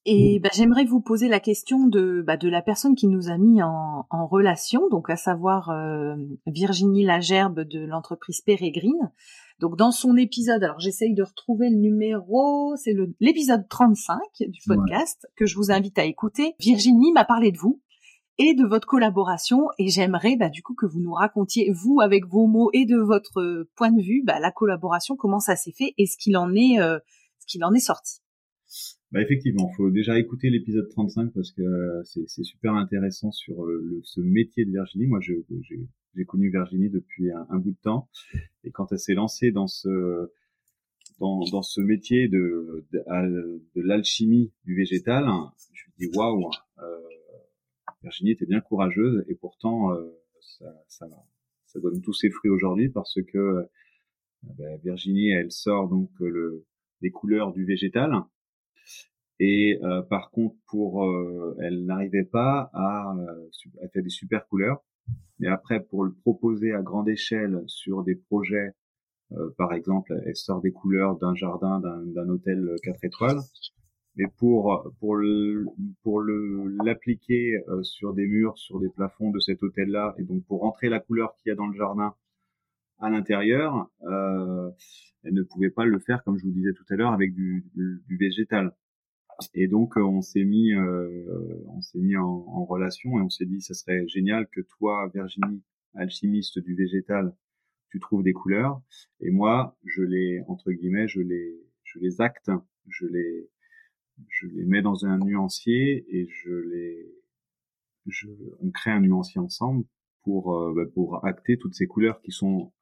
[0.09, 3.37] Et bah, j'aimerais vous poser la question de, bah, de la personne qui nous a
[3.39, 6.15] mis en, en relation, donc à savoir euh,
[6.47, 9.11] Virginie Lagerbe de l'entreprise Peregrine.
[9.59, 14.17] Donc dans son épisode, alors j'essaye de retrouver le numéro, c'est l'épisode 35
[14.47, 16.55] du podcast que je vous invite à écouter.
[16.61, 17.83] Virginie m'a parlé de vous
[18.39, 22.27] et de votre collaboration et j'aimerais bah, du coup que vous nous racontiez vous avec
[22.27, 25.95] vos mots et de votre point de vue bah, la collaboration comment ça s'est fait
[25.99, 27.01] et ce qu'il en est euh,
[27.41, 28.21] ce qu'il en est sorti.
[29.17, 33.81] Bah effectivement, faut déjà écouter l'épisode 35 parce que euh, c'est super intéressant sur euh,
[33.83, 35.07] le, ce métier de Virginie.
[35.07, 38.11] Moi, j'ai connu Virginie depuis un, bout de temps
[38.63, 40.31] et quand elle s'est lancée dans ce
[41.19, 45.25] dans, dans ce métier de de, de l'alchimie du végétal,
[45.73, 46.51] je me dis waouh,
[46.81, 46.99] euh,
[48.03, 50.11] Virginie était bien courageuse et pourtant euh,
[50.43, 51.07] ça, ça,
[51.65, 53.63] ça donne tous ses fruits aujourd'hui parce que euh,
[54.43, 56.67] ben, Virginie, elle sort donc le
[57.01, 58.13] les couleurs du végétal
[59.39, 63.49] et euh, par contre, pour, euh, elle n'arrivait pas à, euh,
[63.83, 64.83] à, faire des super couleurs.
[65.39, 68.73] Mais après, pour le proposer à grande échelle sur des projets,
[69.59, 73.41] par exemple, elle sort des couleurs d'un jardin, d'un hôtel 4 étoiles.
[74.17, 75.67] Mais pour pour le,
[76.03, 80.61] pour le l'appliquer sur des murs, sur des plafonds de cet hôtel-là, et donc pour
[80.61, 82.15] rentrer la couleur qu'il y a dans le jardin
[82.99, 84.71] à l'intérieur, euh,
[85.25, 87.67] elle ne pouvait pas le faire comme je vous disais tout à l'heure avec du,
[87.75, 88.73] du végétal.
[89.55, 93.45] Et donc euh, on s'est mis, euh, on s'est mis en, relation et on s'est
[93.45, 95.63] dit ça serait génial que toi, Virginie,
[95.95, 97.35] alchimiste du végétal,
[97.91, 98.81] tu trouves des couleurs.
[99.21, 102.51] Et moi je les entre guillemets je les je les acte,
[102.89, 103.51] je les
[104.29, 107.15] je les mets dans un nuancier et je les
[108.07, 108.29] je,
[108.61, 109.85] on crée un nuancier ensemble
[110.23, 112.73] pour euh, bah, pour acter toutes ces couleurs qui sont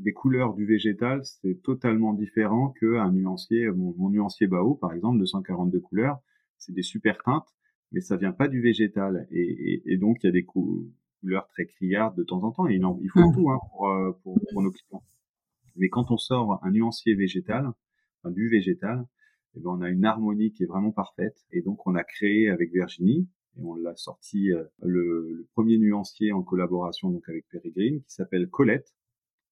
[0.00, 5.26] des couleurs du végétal, c'est totalement différent qu'un nuancier, mon, nuancier Bao, par exemple, de
[5.26, 6.18] 142 couleurs,
[6.58, 7.48] c'est des super teintes,
[7.92, 9.26] mais ça vient pas du végétal.
[9.30, 13.10] Et, donc, il y a des couleurs très criardes de temps en temps, et il,
[13.10, 13.34] faut mmh.
[13.34, 15.04] tout hein, euh, pour, pour, nos clients.
[15.76, 17.70] Mais quand on sort un nuancier végétal,
[18.22, 19.04] enfin, du végétal,
[19.54, 21.36] eh ben, on a une harmonie qui est vraiment parfaite.
[21.52, 25.76] Et donc, on a créé avec Virginie, et on l'a sorti euh, le, le, premier
[25.76, 28.94] nuancier en collaboration donc avec Peregrine, qui s'appelle Colette,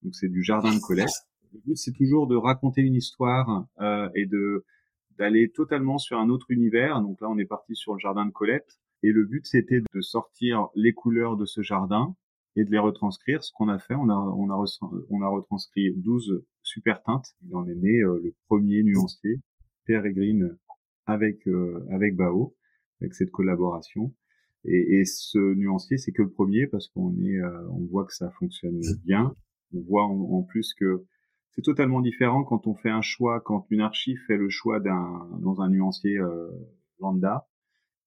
[0.02, 1.08] donc c'est du jardin de Colette.
[1.52, 4.64] Le but c'est toujours de raconter une histoire euh, et de
[5.18, 7.00] d'aller totalement sur un autre univers.
[7.00, 10.00] Donc là on est parti sur le jardin de Colette et le but c'était de
[10.00, 12.14] sortir les couleurs de ce jardin
[12.56, 13.42] et de les retranscrire.
[13.42, 14.64] Ce qu'on a fait, on a on a
[15.10, 17.34] on a retranscrit 12 super teintes.
[17.46, 19.40] Il en est né euh, le premier nuancier
[19.86, 20.56] Peregrine
[21.06, 22.54] avec euh, avec Bao
[23.00, 24.14] avec cette collaboration.
[24.64, 28.14] Et, et ce nuancier, c'est que le premier parce qu'on est, euh, on voit que
[28.14, 29.34] ça fonctionne bien
[29.74, 31.04] on voit en, plus que
[31.50, 35.28] c'est totalement différent quand on fait un choix, quand une archive fait le choix d'un
[35.40, 36.50] dans un nuancier euh,
[37.00, 37.46] lambda,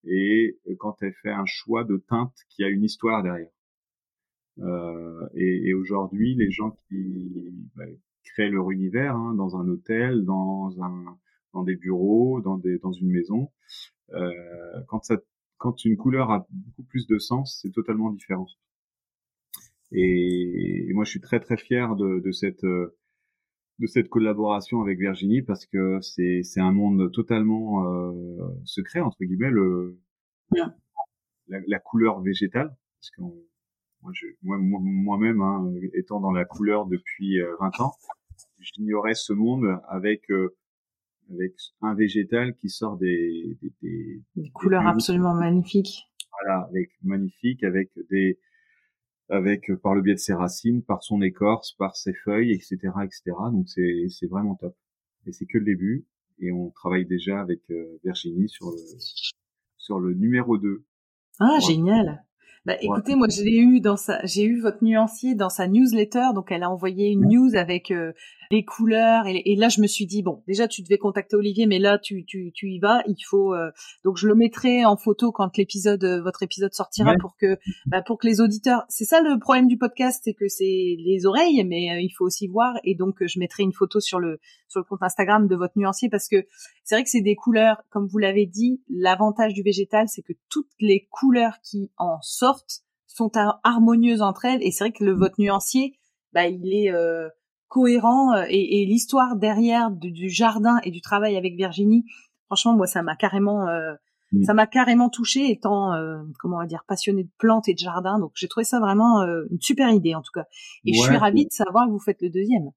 [0.06, 3.52] et quand elle fait un choix de teinte qui a une histoire derrière.
[4.60, 7.86] Euh, et, et aujourd'hui, les gens qui bah,
[8.24, 11.18] créent leur univers hein, dans un hôtel, dans un
[11.54, 13.52] dans des bureaux, dans des dans une maison,
[14.14, 14.32] euh,
[14.88, 15.18] quand ça
[15.58, 18.48] quand une couleur a beaucoup plus de sens, c'est totalement différent.
[19.92, 22.96] Et, moi, je suis très très fier de, de cette euh,
[23.80, 28.12] de cette collaboration avec Virginie parce que c'est c'est un monde totalement euh,
[28.64, 30.00] secret entre guillemets le
[31.48, 32.76] la, la, couleur végétale.
[33.00, 37.94] Parce que moi je moi moi-même hein, étant dans la couleur depuis 20 euh, ans
[38.60, 40.56] j'ignorais ce monde avec euh,
[41.32, 46.04] avec un végétal qui sort des des, des, des couleurs absolument magnifiques.
[46.40, 48.40] Voilà avec magnifique avec des
[49.32, 52.78] avec euh, par le biais de ses racines, par son écorce, par ses feuilles, etc.,
[53.04, 53.22] etc.
[53.52, 54.76] Donc c'est c'est vraiment top.
[55.26, 56.06] Et c'est que le début.
[56.40, 58.78] Et on travaille déjà avec euh, Virginie sur le
[59.78, 60.84] sur le numéro 2.
[61.40, 62.24] Ah génial.
[62.64, 66.28] Bah, écoutez, moi, je l'ai eu dans sa, j'ai eu votre nuancier dans sa newsletter,
[66.36, 68.12] donc elle a envoyé une news avec euh,
[68.52, 71.80] les couleurs, et, là, je me suis dit bon, déjà, tu devais contacter Olivier, mais
[71.80, 73.72] là, tu, tu, tu y vas, il faut, euh,
[74.04, 78.04] donc je le mettrai en photo quand l'épisode, euh, votre épisode sortira pour que, bah,
[78.04, 81.64] pour que les auditeurs, c'est ça le problème du podcast, c'est que c'est les oreilles,
[81.64, 84.86] mais il faut aussi voir, et donc je mettrai une photo sur le, sur le
[84.86, 86.46] compte Instagram de votre nuancier parce que
[86.84, 90.34] c'est vrai que c'est des couleurs, comme vous l'avez dit, l'avantage du végétal, c'est que
[90.50, 92.51] toutes les couleurs qui en sortent
[93.08, 93.32] sont
[93.64, 95.98] harmonieuses entre elles et c'est vrai que le vote nuancier
[96.34, 97.28] bah il est euh,
[97.72, 102.04] cohérent euh, et, l'histoire derrière du, jardin et du travail avec Virginie
[102.48, 103.94] franchement moi ça m'a carrément euh,
[104.34, 104.44] mm.
[104.44, 107.80] ça m'a carrément touché étant, euh, comment on va dire, passionné de plantes et de
[107.80, 108.20] jardin.
[108.20, 110.46] Donc j'ai trouvé ça vraiment une super idée en tout cas.
[110.86, 112.72] Et je suis ravie de savoir que vous faites le deuxième.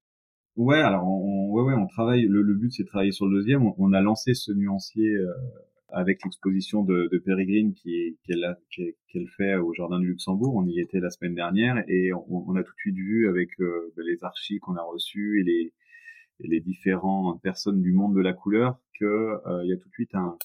[0.57, 2.23] Ouais, alors on, ouais, ouais, on travaille.
[2.29, 3.69] Le, le but c'est de travailler sur le deuxième.
[3.77, 5.13] On, a lancé ce nuancier
[5.94, 8.57] avec l'exposition de, de Pérégrine qui qu'elle
[9.09, 10.54] qu'elle fait au Jardin du Luxembourg.
[10.57, 13.50] On y était la semaine dernière et on, on a tout de suite vu avec
[13.59, 15.72] ben, les archives qu'on a reçues et les
[16.40, 19.04] et les différentes personnes du monde de la couleur que
[19.46, 20.37] euh, il y a tout de suite un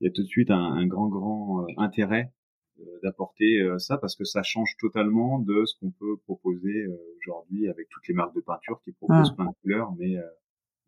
[0.00, 2.32] il y a tout de suite un, un grand grand euh, intérêt
[2.80, 6.86] euh, d'apporter ça parce que ça change totalement de ce qu'on peut proposer
[7.18, 9.34] aujourd'hui avec toutes les marques de peinture qui proposent ah.
[9.34, 10.14] plein de couleurs mais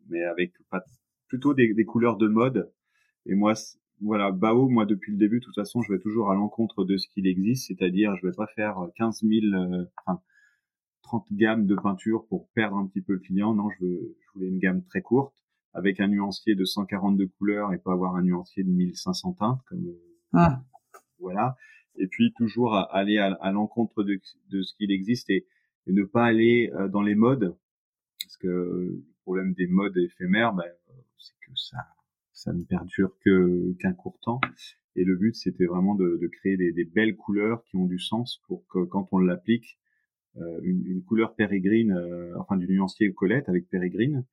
[0.07, 0.83] mais avec pas,
[1.27, 2.71] plutôt des, des, couleurs de mode
[3.25, 3.53] et moi
[4.01, 6.97] voilà Bao moi depuis le début de toute façon je vais toujours à l'encontre de
[6.97, 9.45] ce qu'il existe c'est-à-dire je vais pas faire 15 000
[10.05, 10.21] enfin
[11.11, 13.53] 30 gammes de peinture pour perdre un petit peu le client.
[13.53, 15.35] Non, je, veux, je voulais une gamme très courte
[15.73, 19.85] avec un nuancier de 142 couleurs et pas avoir un nuancier de 1500 teintes comme
[20.33, 20.63] ah.
[21.19, 21.57] voilà.
[21.95, 25.45] Et puis toujours aller à, l'encontre de, de, ce qu'il existe et,
[25.87, 27.57] ne pas aller euh, dans les modes
[28.23, 30.63] parce que le problème des modes éphémères, ben,
[31.17, 31.77] c'est que ça
[32.41, 34.41] ça ne perdure que qu'un court temps.
[34.95, 37.99] Et le but, c'était vraiment de, de créer des, des, belles couleurs qui ont du
[37.99, 39.79] sens pour que quand on l'applique,
[40.37, 44.25] euh, une, une, couleur pérégrine, euh, enfin du nuancier Colette avec pérégrine.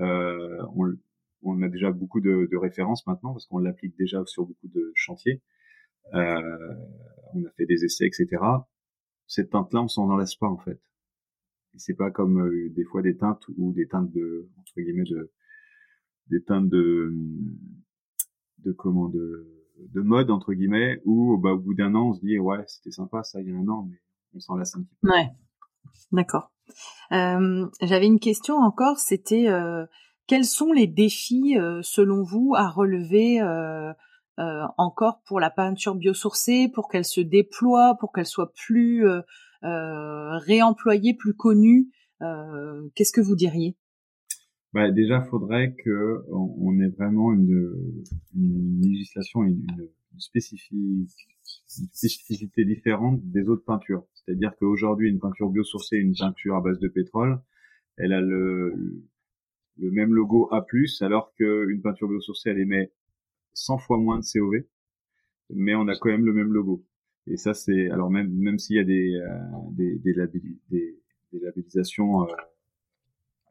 [0.00, 0.94] Euh, on,
[1.42, 4.90] on, a déjà beaucoup de, de références maintenant parce qu'on l'applique déjà sur beaucoup de
[4.94, 5.42] chantiers.
[6.14, 6.74] Euh,
[7.34, 8.42] on a fait des essais, etc.
[9.26, 10.80] Cette teinte-là, on s'en enlace pas en fait.
[11.76, 15.30] C'est pas comme des fois des teintes ou des teintes de entre guillemets de
[16.32, 17.14] des teintes de
[18.64, 19.46] de comment de
[19.78, 22.90] de mode entre guillemets où bah, au bout d'un an on se dit ouais c'était
[22.90, 23.98] sympa ça il y a un an mais
[24.34, 25.10] on s'en lasse un petit peu.
[25.10, 25.30] Ouais,
[26.10, 26.50] d'accord.
[27.12, 29.84] Euh, J'avais une question encore, c'était euh,
[30.26, 33.42] quels sont les défis euh, selon vous à relever
[34.78, 39.04] encore pour la peinture biosourcée, pour qu'elle se déploie, pour qu'elle soit plus
[39.62, 41.90] réemployée, plus connue
[42.94, 43.76] Qu'est-ce que vous diriez?
[44.72, 47.74] Bah, déjà, faudrait que on, ait vraiment une,
[48.34, 49.64] une législation, une,
[50.12, 51.28] une spécifique
[51.78, 54.04] une spécificité différente des autres peintures.
[54.14, 57.40] C'est-à-dire qu'aujourd'hui, une peinture biosourcée, une peinture à base de pétrole,
[57.96, 58.74] elle a le,
[59.78, 60.66] le même logo A+,
[61.00, 62.92] alors qu'une peinture biosourcée, elle émet
[63.54, 64.64] 100 fois moins de COV,
[65.50, 66.84] mais on a quand même le même logo.
[67.26, 69.38] Et ça, c'est alors même même s'il y a des euh,
[69.72, 70.12] des, des,
[70.70, 70.98] des,
[71.32, 72.32] des, labellisations euh,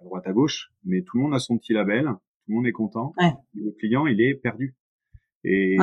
[0.02, 2.68] à droite à gauche, mais tout le monde a son petit label, tout le monde
[2.68, 3.14] est content.
[3.54, 4.76] Le client, il est perdu.
[5.44, 5.78] Et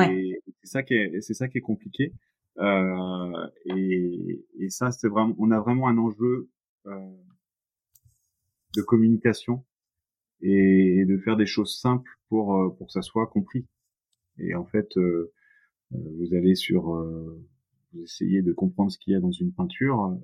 [0.63, 2.13] c'est ça qui est, c'est ça qui est compliqué.
[2.59, 6.49] Euh, et, et, ça, c'est vraiment, on a vraiment un enjeu
[6.87, 6.91] euh,
[8.75, 9.63] de communication
[10.41, 13.65] et, de faire des choses simples pour euh, pour que ça soit compris.
[14.37, 15.31] Et en fait, euh,
[15.93, 16.91] euh, vous allez sur,
[17.93, 20.17] vous essayez de comprendre ce qu'il y a dans une peinture.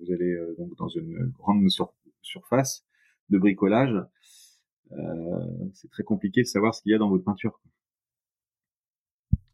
[0.00, 1.66] vous allez donc dans une grande
[2.20, 2.84] surface
[3.32, 3.96] de bricolage.
[5.74, 7.58] c'est très compliqué de savoir ce qu'il y a dans votre peinture.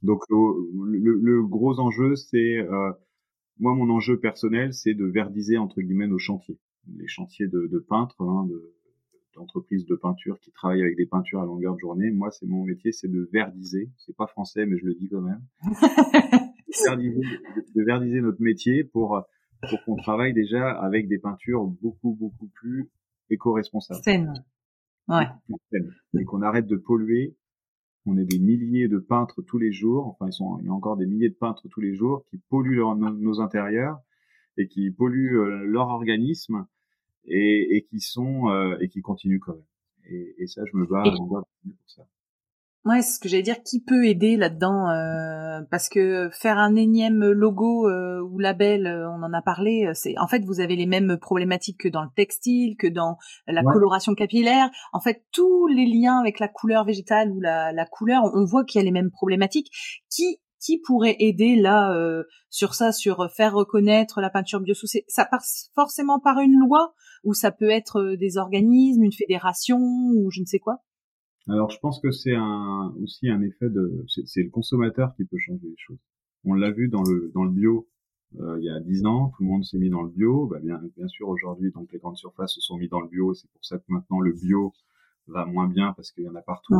[0.02, 2.92] Donc le, le, gros enjeu, c'est euh,
[3.58, 6.58] moi mon enjeu personnel, c'est de verdiser entre guillemets nos chantiers,
[6.96, 8.74] les chantiers de, de peintres, hein, de
[9.34, 12.10] d'entreprises de peinture qui travaillent avec des peintures à longueur de journée.
[12.10, 13.88] Moi, c'est mon métier, c'est de verdiser.
[13.96, 15.40] C'est pas français, mais je le dis quand même.
[16.84, 17.22] verdiser,
[17.74, 19.22] de verdiser notre métier pour
[19.68, 22.90] pour qu'on travaille déjà avec des peintures beaucoup beaucoup plus
[23.30, 24.02] éco-responsables.
[24.02, 24.44] Saines.
[25.08, 25.26] Ouais.
[26.18, 27.36] Et qu'on arrête de polluer
[28.08, 30.72] on est des milliers de peintres tous les jours, enfin ils sont, il y a
[30.72, 33.98] encore des milliers de peintres tous les jours qui polluent nos, intérieurs
[34.56, 36.66] et qui polluent euh, leur organisme
[37.26, 39.64] et, qui sont euh, et qui continuent quand même.
[40.10, 42.06] Et, ça, je me bats, je me bats pour ça.
[42.84, 43.62] Ouais, c'est ce que j'allais dire.
[43.62, 49.10] Qui peut aider là-dedans euh, Parce que faire un énième logo euh, ou label, euh,
[49.10, 49.90] on en a parlé.
[49.94, 53.62] C'est en fait, vous avez les mêmes problématiques que dans le textile, que dans la
[53.62, 54.70] coloration capillaire.
[54.92, 58.64] En fait, tous les liens avec la couleur végétale ou la, la couleur, on voit
[58.64, 59.70] qu'il y a les mêmes problématiques.
[60.10, 61.96] Qui qui pourrait aider là
[62.50, 67.32] sur ça, sur faire reconnaître la peinture biosourcée Ça passe forcément par une loi ou
[67.32, 70.82] ça peut être des organismes, une fédération ou je ne sais quoi?
[71.48, 75.38] Alors, je pense que c'est un, aussi un effet de, c'est le consommateur qui peut
[75.38, 75.98] changer les choses.
[76.44, 77.88] On l'a vu dans le dans le bio
[78.38, 80.46] euh, il y a dix ans, tout le monde s'est mis dans le bio.
[80.46, 83.34] Bah bien, bien sûr, aujourd'hui, donc les grandes surfaces se sont mis dans le bio.
[83.34, 84.72] C'est pour ça que maintenant le bio
[85.26, 86.74] va moins bien parce qu'il y en a partout.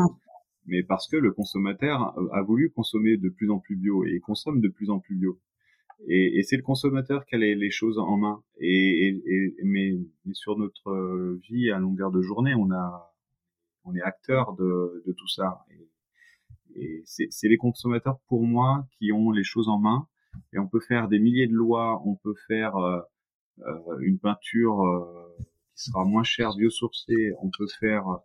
[0.66, 4.20] Mais parce que le consommateur a voulu consommer de plus en plus bio et il
[4.20, 5.38] consomme de plus en plus bio.
[6.06, 8.42] Et, et c'est le consommateur qui a les, les, choses en main.
[8.60, 13.10] Et, et, mais, mais, sur notre vie à longueur de journée, on a
[13.88, 15.64] on est acteur de, tout ça.
[16.74, 20.06] Et c'est les consommateurs, pour moi, qui ont les choses en main.
[20.52, 23.00] Et on peut faire des milliers de lois, on peut faire euh,
[23.60, 25.36] euh une peinture euh,
[25.74, 28.18] qui sera moins chère, biosourcée, on peut faire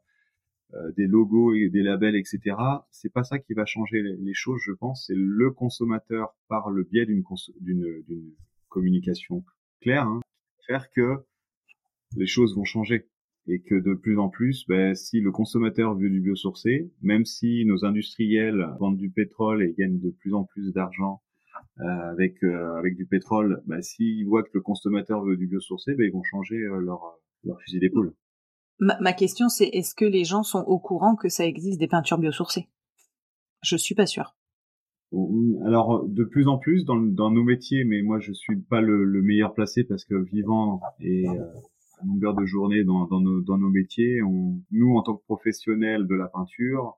[0.97, 2.55] des logos et des labels, etc.
[2.89, 5.05] C'est pas ça qui va changer les, choses, je pense.
[5.05, 7.24] C'est le consommateur par le biais d'une
[7.61, 8.34] d'une
[8.70, 9.43] communication
[9.82, 10.22] claire, hein,
[10.66, 11.24] faire que
[12.16, 13.07] les choses vont changer
[13.48, 17.66] et que de plus en plus, ben, si le consommateur veut du biosourcé, même si
[17.66, 21.22] nos industriels vendent du pétrole et gagnent de plus en plus d'argent
[21.80, 25.94] euh, avec euh, avec du pétrole, ben, s'ils voient que le consommateur veut du biosourcé,
[25.96, 27.02] ben, ils vont changer euh, leur
[27.44, 28.14] leur fusil d'épaule.
[28.80, 31.88] Ma, ma question c'est est-ce que les gens sont au courant que ça existe des
[31.88, 32.70] peintures biosourcées?
[33.62, 34.36] Je suis pas sûre.
[35.66, 39.04] Alors de plus en plus dans, dans nos métiers, mais moi je suis pas le,
[39.04, 41.26] le meilleur placé parce que vivant et
[42.06, 44.22] longueur de journée dans, dans, nos, dans nos métiers.
[44.24, 46.98] On, nous, en tant que professionnels de la peinture,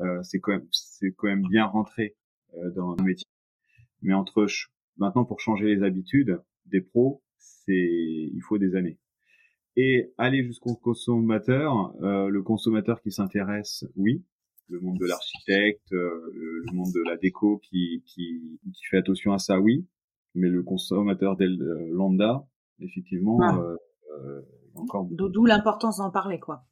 [0.00, 2.16] euh, c'est quand même c'est quand même bien rentré
[2.54, 3.26] euh, dans nos métiers.
[4.02, 4.46] Mais entre
[4.96, 8.98] maintenant pour changer les habitudes des pros, c'est il faut des années.
[9.76, 14.24] Et aller jusqu'au consommateur, euh, le consommateur qui s'intéresse, oui,
[14.68, 19.32] le monde de l'architecte, euh, le monde de la déco qui, qui, qui fait attention
[19.32, 19.86] à ça, oui,
[20.34, 22.44] mais le consommateur del euh, lambda,
[22.80, 23.58] effectivement, ah.
[23.58, 23.76] Euh,
[25.10, 26.64] D'où l'importance d'en parler, quoi.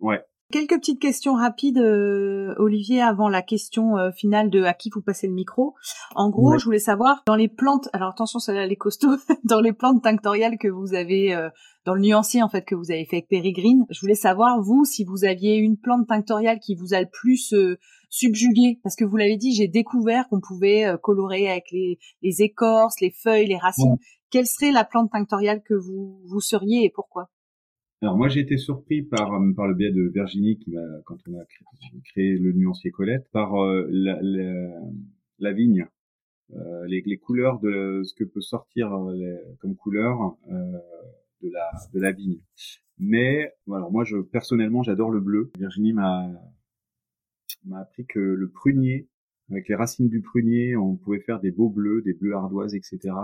[0.00, 0.22] Ouais.
[0.52, 5.02] Quelques petites questions rapides, euh, Olivier, avant la question euh, finale de à qui vous
[5.02, 5.74] passez le micro?
[6.14, 7.88] En gros, je voulais savoir dans les plantes.
[7.92, 9.16] Alors attention, celle-là, elle est costaud.
[9.44, 11.36] dans les plantes tinctoriales que vous avez,
[11.84, 14.84] dans le nuancier en fait que vous avez fait avec Peregrine, je voulais savoir vous
[14.84, 17.52] si vous aviez une plante tinctoriale qui vous a le plus
[18.08, 23.00] subjugué, parce que vous l'avez dit, j'ai découvert qu'on pouvait colorer avec les, les, écorces,
[23.00, 23.98] les feuilles, les racines
[24.30, 27.30] quelle serait la plante tinctoriale que vous, vous seriez et pourquoi?
[28.02, 31.16] Alors moi j'ai été surpris par euh, par le biais de Virginie qui m'a quand
[31.28, 31.44] on a
[32.04, 34.20] créé, le nuancier Colette par euh, la,
[35.38, 35.86] la, vigne.
[36.52, 38.90] Euh, les, les, couleurs de ce que peut sortir
[39.60, 42.38] comme couleur de la de la vigne.
[42.98, 45.50] Mais alors moi je personnellement j'adore le bleu.
[45.58, 46.28] Virginie m'a
[47.64, 49.08] m'a appris que le prunier
[49.50, 53.14] avec les racines du prunier on pouvait faire des beaux bleus des bleus ardoises etc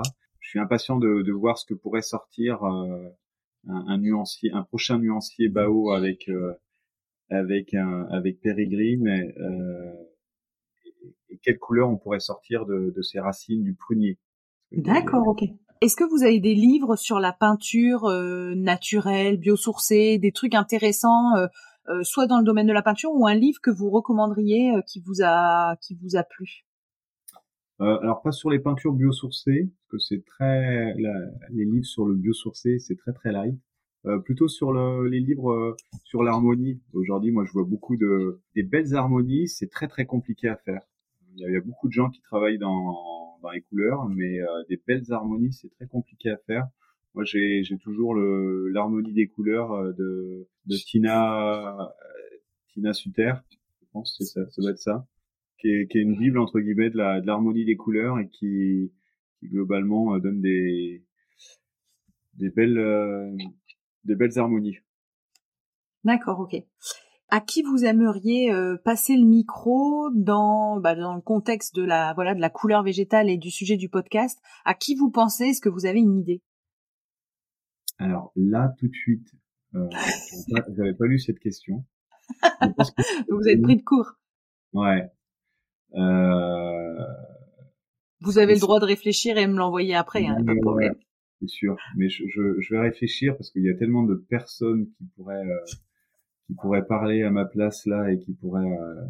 [0.43, 3.09] je suis impatient de, de, voir ce que pourrait sortir euh,
[3.69, 6.53] un, un, nuancier, un prochain nuancier Bao avec euh,
[7.31, 9.93] avec un, avec Pérégrine et, euh,
[11.31, 14.19] et, quelle couleur on pourrait sortir de, de ces racines du prunier.
[14.73, 15.45] D'accord, ok.
[15.81, 18.09] Est-ce que vous avez des livres sur la peinture
[18.55, 21.33] naturelle, biosourcée, des trucs intéressants,
[22.03, 25.23] soit dans le domaine de la peinture ou un livre que vous recommanderiez qui vous
[25.25, 26.65] a qui vous a plu?
[27.83, 30.95] Euh, alors pas sur les peintures biosourcées, parce que c'est très
[31.51, 33.59] les livres sur le biosourcé, c'est très très light.
[34.07, 36.81] Euh, plutôt sur le, les livres euh, sur l'harmonie.
[36.93, 39.49] Aujourd'hui, moi, je vois beaucoup de des belles harmonies.
[39.49, 40.83] C'est très très compliqué à faire.
[41.35, 45.11] Il y, a, beaucoup de gens qui travaillent dans, dans les couleurs, mais des belles
[45.13, 46.67] harmonies, c'est très compliqué à faire.
[47.15, 51.95] Moi, j'ai toujours le l'harmonie des couleurs de, de Tina
[52.69, 53.35] Tina Suter.
[53.81, 55.07] Je pense que ça, ça doit être ça
[55.59, 58.29] qui est, qui est une bible entre guillemets de la de l'harmonie des couleurs et
[58.29, 58.93] qui,
[59.39, 61.05] qui globalement euh, donne des
[62.35, 63.31] des belles euh,
[64.05, 64.79] des belles harmonies.
[66.05, 66.57] D'accord, ok.
[67.29, 72.13] À qui vous aimeriez euh, passer le micro dans bah, dans le contexte de la
[72.15, 74.41] voilà de la couleur végétale et du sujet du podcast?
[74.65, 75.45] À qui vous pensez?
[75.45, 76.43] Est-ce que vous avez une idée?
[77.99, 79.29] Alors là, tout de suite,
[79.75, 79.89] euh,
[80.77, 81.85] j'avais pas lu cette question.
[83.31, 84.13] vous êtes pris de court.
[84.73, 85.09] Ouais.
[85.95, 87.05] Euh,
[88.21, 90.95] Vous avez le droit de réfléchir et me l'envoyer après, hein, pas de problème.
[91.41, 94.87] c'est sûr, mais je, je, je, vais réfléchir parce qu'il y a tellement de personnes
[94.97, 95.65] qui pourraient euh,
[96.47, 99.03] qui pourraient parler à ma place là et qui pourraient euh,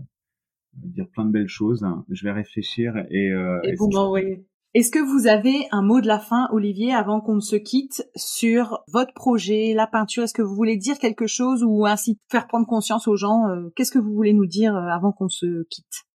[0.74, 1.84] dire plein de belles choses.
[2.08, 4.44] Je vais réfléchir et, euh, et, vous m'envoyez.
[4.74, 8.08] Est-ce que vous avez un mot de la fin, Olivier, avant qu'on ne se quitte
[8.16, 10.22] sur votre projet, la peinture?
[10.22, 13.42] Est-ce que vous voulez dire quelque chose ou ainsi faire prendre conscience aux gens
[13.76, 16.06] Qu'est-ce que vous voulez nous dire avant qu'on se quitte?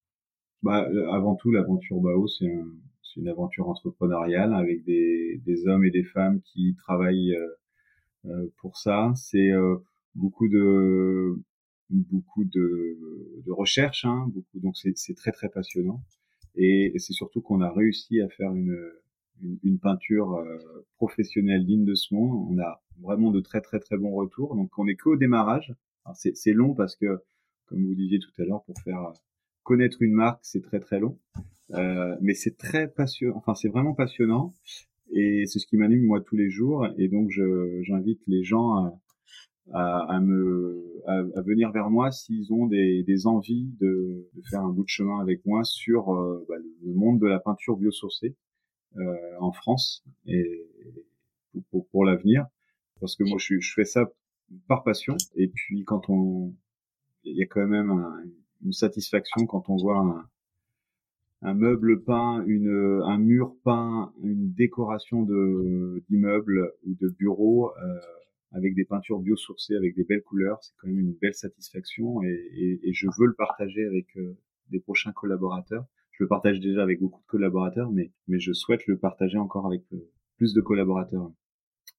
[0.67, 2.67] Bah, avant tout, l'aventure Bao, c'est un,
[3.17, 7.49] une aventure entrepreneuriale avec des, des, hommes et des femmes qui travaillent euh,
[8.27, 9.13] euh pour ça.
[9.17, 9.77] C'est euh,
[10.15, 11.37] beaucoup de
[11.91, 12.99] beaucoup de,
[13.47, 14.31] de recherche, hein.
[14.55, 16.03] Donc c'est très très passionnant.
[16.57, 18.77] Et, c'est surtout qu'on a réussi à faire une
[19.43, 20.43] une, une peinture
[20.97, 22.49] professionnelle digne de ce monde.
[22.51, 24.57] On a vraiment de très très très bons retours.
[24.57, 25.75] Donc on est qu'au démarrage.
[26.15, 27.21] C'est long parce que,
[27.67, 29.13] comme vous disiez tout à l'heure, pour faire
[29.67, 31.19] connaître une marque, c'est très très long.
[31.73, 34.55] Euh, mais c'est très passionnant, enfin c'est vraiment passionnant.
[35.11, 36.87] Et c'est ce qui m'anime moi tous les jours.
[36.99, 37.31] Et donc
[37.83, 38.75] j'invite les gens
[39.73, 44.61] à, à, me à, venir vers moi s'ils ont des, des envies de, de, faire
[44.61, 46.07] un bout de chemin avec moi sur
[46.49, 46.55] bah,
[46.85, 48.37] le monde de la peinture biosourcée
[49.41, 50.65] en France et
[51.71, 52.47] pour, pour, l'avenir.
[53.01, 54.11] Parce que moi je, je fais ça
[54.69, 55.17] par passion.
[55.35, 56.55] Et puis quand on
[57.25, 57.91] il y a quand même
[58.65, 60.29] une satisfaction quand on voit un,
[61.43, 67.99] un meuble peint, une, un mur peint, une décoration de d'immeuble ou de bureau euh,
[68.53, 72.51] avec des peintures biosourcées, avec des belles couleurs, c'est quand même une belle satisfaction et,
[72.55, 74.37] et, et je veux le partager avec euh,
[74.71, 75.85] des prochains collaborateurs.
[76.13, 79.67] Je le partage déjà avec beaucoup de collaborateurs, mais mais je souhaite le partager encore
[79.67, 81.31] avec euh, plus de collaborateurs.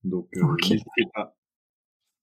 [0.04, 1.37] Donc euh, n'hésitez pas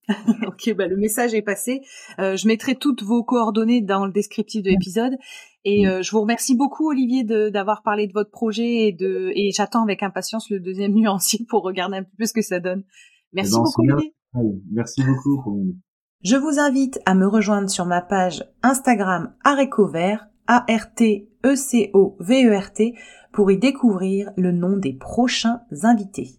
[0.47, 1.83] ok, bah le message est passé.
[2.19, 5.17] Euh, je mettrai toutes vos coordonnées dans le descriptif de l'épisode.
[5.65, 9.51] Et euh, je vous remercie beaucoup, Olivier, d'avoir parlé de votre projet et de et
[9.51, 12.85] j'attends avec impatience le deuxième nuancier pour regarder un petit peu ce que ça donne.
[13.33, 14.15] Merci eh ben, beaucoup, Olivier.
[14.73, 15.75] Merci beaucoup.
[16.23, 21.25] Je vous invite à me rejoindre sur ma page Instagram Arécovert, A-R-T-E-C-O-V-E-R-T,
[23.33, 26.39] pour y découvrir le nom des prochains invités.